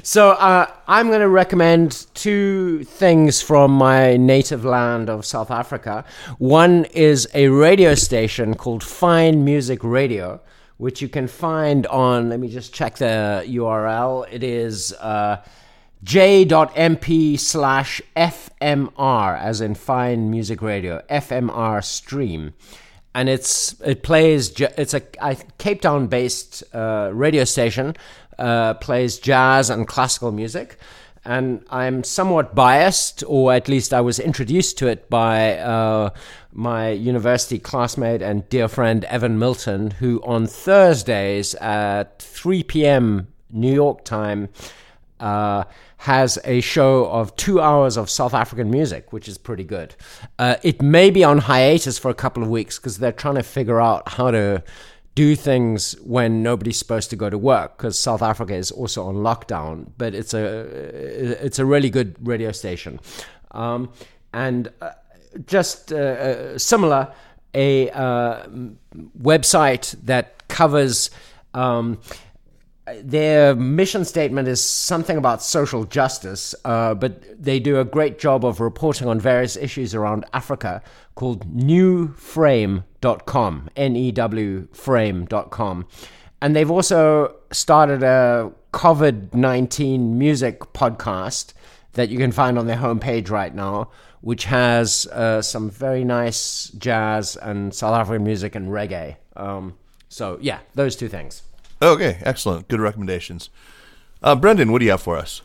[0.02, 6.04] So uh, I'm going to recommend two things from my native land of South Africa.
[6.36, 10.42] One is a radio station called Fine Music Radio
[10.82, 14.26] which you can find on, let me just check the URL.
[14.32, 15.40] It is uh,
[16.02, 22.54] j.mp slash FMR, as in Fine Music Radio, FMR stream.
[23.14, 27.94] And it's it plays it's a, a Cape Town based uh, radio station
[28.36, 30.78] uh, plays jazz and classical music
[31.24, 36.10] and I'm somewhat biased, or at least I was introduced to it by uh,
[36.52, 43.28] my university classmate and dear friend Evan Milton, who on Thursdays at 3 p.m.
[43.50, 44.48] New York time
[45.20, 45.64] uh,
[45.98, 49.94] has a show of two hours of South African music, which is pretty good.
[50.38, 53.42] Uh, it may be on hiatus for a couple of weeks because they're trying to
[53.42, 54.62] figure out how to
[55.14, 59.16] do things when nobody's supposed to go to work because South Africa is also on
[59.16, 59.90] lockdown.
[59.96, 60.42] But it's a
[61.44, 62.98] it's a really good radio station,
[63.52, 63.92] um,
[64.32, 64.90] and uh,
[65.46, 67.12] just uh, uh similar
[67.54, 68.46] a uh,
[69.20, 71.10] website that covers.
[71.54, 71.98] Um,
[73.00, 78.44] their mission statement is something about social justice, uh, but they do a great job
[78.44, 80.82] of reporting on various issues around Africa
[81.14, 85.86] called newframe.com, N E W frame.com.
[86.40, 91.52] And they've also started a COVID 19 music podcast
[91.94, 93.90] that you can find on their homepage right now,
[94.20, 99.16] which has uh, some very nice jazz and South African music and reggae.
[99.36, 99.74] Um,
[100.08, 101.42] so, yeah, those two things.
[101.80, 102.68] Okay, excellent.
[102.68, 103.50] Good recommendations.
[104.22, 105.42] Uh, Brendan, what do you have for us?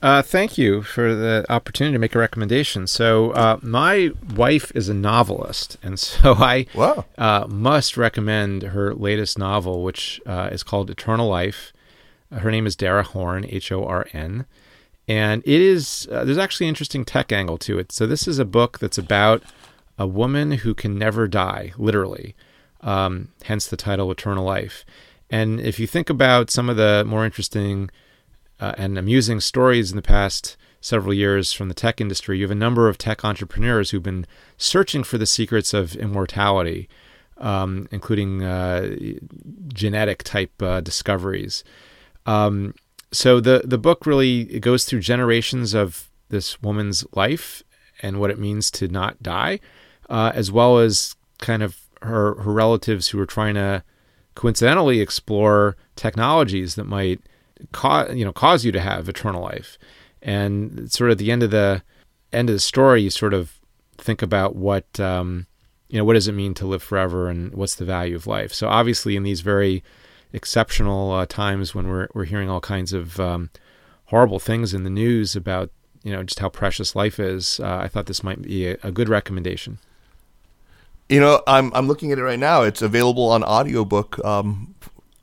[0.00, 2.86] Uh, thank you for the opportunity to make a recommendation.
[2.88, 7.04] So, uh, my wife is a novelist, and so I Wow.
[7.18, 11.72] uh, must recommend her latest novel, which uh, is called Eternal Life.
[12.32, 14.46] Uh, her name is Dara Horn, H O R N.
[15.08, 17.92] And it is, uh, there's actually an interesting tech angle to it.
[17.92, 19.42] So, this is a book that's about
[19.98, 22.34] a woman who can never die, literally,
[22.80, 24.84] um, hence the title Eternal Life.
[25.30, 27.90] And if you think about some of the more interesting
[28.60, 32.50] uh, and amusing stories in the past several years from the tech industry, you have
[32.50, 34.26] a number of tech entrepreneurs who've been
[34.56, 36.88] searching for the secrets of immortality,
[37.38, 38.94] um, including uh,
[39.68, 41.64] genetic type uh, discoveries.
[42.26, 42.74] Um,
[43.12, 47.62] so the the book really goes through generations of this woman's life
[48.00, 49.60] and what it means to not die,
[50.08, 53.84] uh, as well as kind of her her relatives who are trying to
[54.34, 57.20] coincidentally explore technologies that might
[57.72, 59.78] cause you know cause you to have eternal life.
[60.22, 61.82] And sort of at the end of the
[62.32, 63.58] end of the story, you sort of
[63.98, 65.46] think about what um,
[65.88, 68.52] you know what does it mean to live forever and what's the value of life.
[68.52, 69.84] So obviously, in these very
[70.32, 73.50] exceptional uh, times when we're we're hearing all kinds of um,
[74.06, 75.70] horrible things in the news about
[76.02, 78.92] you know just how precious life is, uh, I thought this might be a, a
[78.92, 79.78] good recommendation.
[81.08, 82.62] You know, I'm I'm looking at it right now.
[82.62, 84.74] It's available on audiobook um,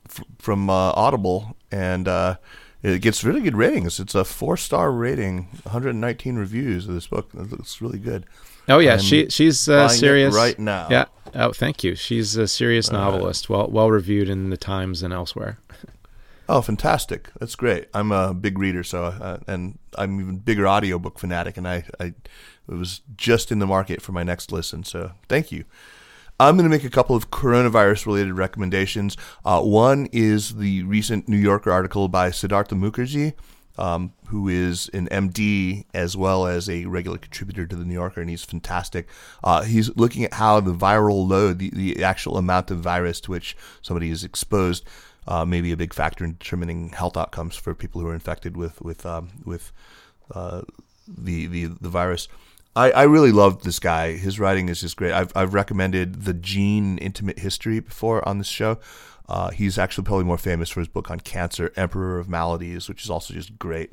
[0.08, 2.36] f- from uh, Audible, and uh,
[2.82, 4.00] it gets really good ratings.
[4.00, 7.30] It's a four star rating, 119 reviews of this book.
[7.34, 8.24] It looks really good.
[8.68, 10.88] Oh yeah, I'm she she's uh, serious right now.
[10.90, 11.06] Yeah.
[11.34, 11.94] Oh, thank you.
[11.94, 15.58] She's a serious novelist, well well reviewed in the Times and elsewhere.
[16.52, 17.30] Oh, fantastic!
[17.38, 17.86] That's great.
[17.94, 22.06] I'm a big reader, so uh, and I'm even bigger audiobook fanatic, and I, I
[22.06, 24.82] it was just in the market for my next listen.
[24.82, 25.64] So thank you.
[26.40, 29.16] I'm going to make a couple of coronavirus related recommendations.
[29.44, 33.34] Uh, one is the recent New Yorker article by Siddhartha Mukherjee,
[33.80, 38.20] um, who is an MD as well as a regular contributor to the New Yorker,
[38.20, 39.08] and he's fantastic.
[39.42, 43.30] Uh, he's looking at how the viral load, the, the actual amount of virus to
[43.30, 44.84] which somebody is exposed,
[45.26, 48.56] uh, may be a big factor in determining health outcomes for people who are infected
[48.56, 49.72] with with um, with
[50.34, 50.60] uh,
[51.08, 52.28] the the the virus.
[52.76, 54.12] I, I really love this guy.
[54.12, 55.12] His writing is just great.
[55.12, 58.78] I've I've recommended the Gene Intimate History before on this show.
[59.30, 63.04] Uh, he's actually probably more famous for his book on cancer, Emperor of Maladies, which
[63.04, 63.92] is also just great.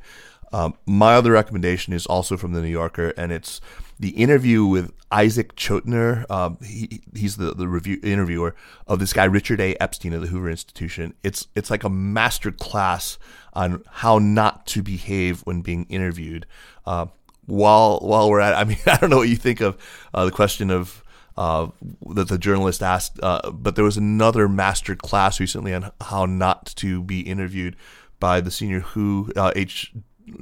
[0.52, 3.62] Um, my other recommendation is also from the New Yorker, and it's
[4.00, 6.30] the interview with Isaac Chotiner.
[6.32, 8.56] Um, he, he's the, the review interviewer
[8.88, 9.76] of this guy Richard A.
[9.82, 11.14] Epstein of the Hoover Institution.
[11.22, 13.20] It's it's like a master class
[13.54, 16.46] on how not to behave when being interviewed.
[16.86, 17.08] Uh,
[17.46, 19.78] while while we're at, I mean, I don't know what you think of
[20.14, 21.04] uh, the question of
[21.38, 21.68] uh,
[22.10, 26.66] that the journalist asked, uh, but there was another master class recently on how not
[26.78, 27.76] to be interviewed
[28.20, 29.94] by the senior WHO uh, H,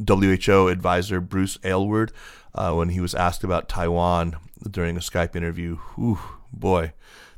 [0.07, 2.11] WHO advisor Bruce Aylward
[2.53, 4.37] uh, when he was asked about Taiwan
[4.69, 5.75] during a Skype interview.
[5.95, 6.19] Whew,
[6.53, 6.93] boy,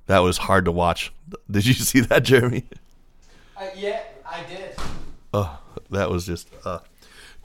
[0.06, 1.12] that was hard to watch.
[1.52, 2.66] Did you see that, Jeremy?
[3.76, 4.76] yeah, I did.
[5.34, 6.48] Oh, that was just.
[6.64, 6.80] Uh,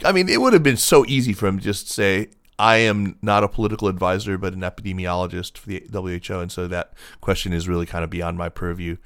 [0.05, 2.29] I mean, it would have been so easy for him to just say,
[2.59, 6.93] "I am not a political advisor, but an epidemiologist for the WHO," and so that
[7.21, 8.97] question is really kind of beyond my purview,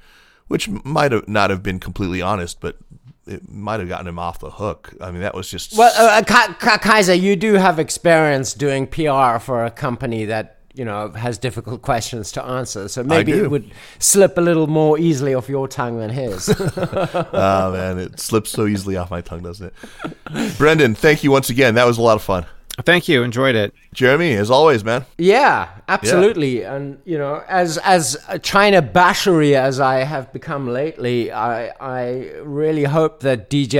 [0.47, 2.77] which might have not have been completely honest, but
[3.25, 4.93] it might have gotten him off the hook.
[5.01, 8.87] I mean, that was just Well, uh, Ka- Ka- Kaiser, you do have experience doing
[8.87, 13.49] PR for a company that you know has difficult questions to answer, so maybe it
[13.49, 16.49] would slip a little more easily off your tongue than his.
[16.57, 20.57] oh man, it slips so easily off my tongue, doesn't it?
[20.57, 21.75] Brendan, thank you once again.
[21.75, 22.45] That was a lot of fun.
[22.83, 23.23] Thank you.
[23.23, 23.73] Enjoyed it.
[23.93, 25.05] Jeremy, as always, man.
[25.17, 26.63] Yeah, absolutely.
[26.63, 32.83] And you know, as as China bashery as I have become lately, I I really
[32.83, 33.79] hope that DJI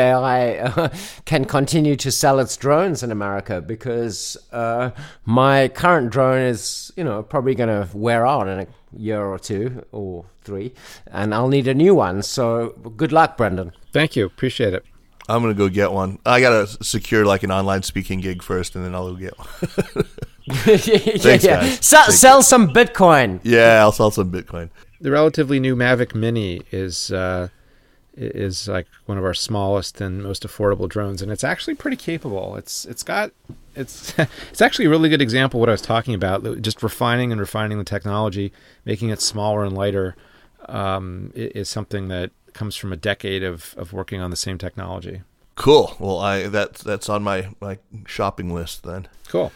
[0.60, 0.90] uh,
[1.26, 4.90] can continue to sell its drones in America because uh,
[5.26, 8.68] my current drone is you know probably going to wear out in a
[8.98, 10.74] year or two or three,
[11.12, 12.24] and I'll need a new one.
[12.24, 13.74] So good luck, Brendan.
[13.94, 14.26] Thank you.
[14.26, 14.84] Appreciate it.
[15.30, 16.20] I'm gonna go get one.
[16.26, 19.48] I gotta secure like an online speaking gig first, and then I'll go get one.
[20.50, 21.62] Thanks, yeah.
[21.62, 21.86] guys.
[21.86, 23.42] Sell, sell some Bitcoin.
[23.44, 24.70] yeah, I'll sell some Bitcoin.
[25.02, 27.50] The relatively new Mavic Mini is uh,
[28.16, 32.56] is like one of our smallest and most affordable drones, and it's actually pretty capable.
[32.56, 33.32] It's it's got
[33.76, 34.18] it's
[34.50, 36.62] it's actually a really good example of what I was talking about.
[36.62, 38.52] Just refining and refining the technology,
[38.86, 40.16] making it smaller and lighter,
[40.68, 45.22] um, is something that comes from a decade of, of working on the same technology.
[45.56, 45.96] Cool.
[46.00, 49.08] Well, I that's that's on my my shopping list then.
[49.28, 49.52] Cool.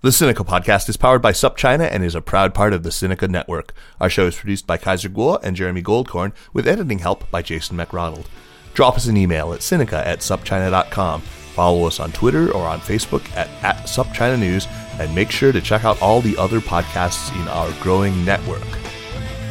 [0.00, 3.28] The Sinica podcast is powered by SupChina and is a proud part of the Sinica
[3.28, 3.72] network.
[4.00, 7.78] Our show is produced by Kaiser Kuo and Jeremy Goldkorn with editing help by Jason
[7.78, 8.26] McRonald.
[8.74, 11.22] Drop us an email at Sinica at supchina.com.
[11.22, 14.66] Follow us on Twitter or on Facebook at, at SupChina News
[14.98, 18.66] and make sure to check out all the other podcasts in our growing network.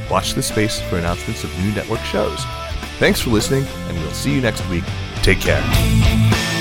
[0.10, 2.44] Watch this space for announcements of new network shows.
[3.00, 4.84] Thanks for listening, and we'll see you next week.
[5.22, 6.53] Take care.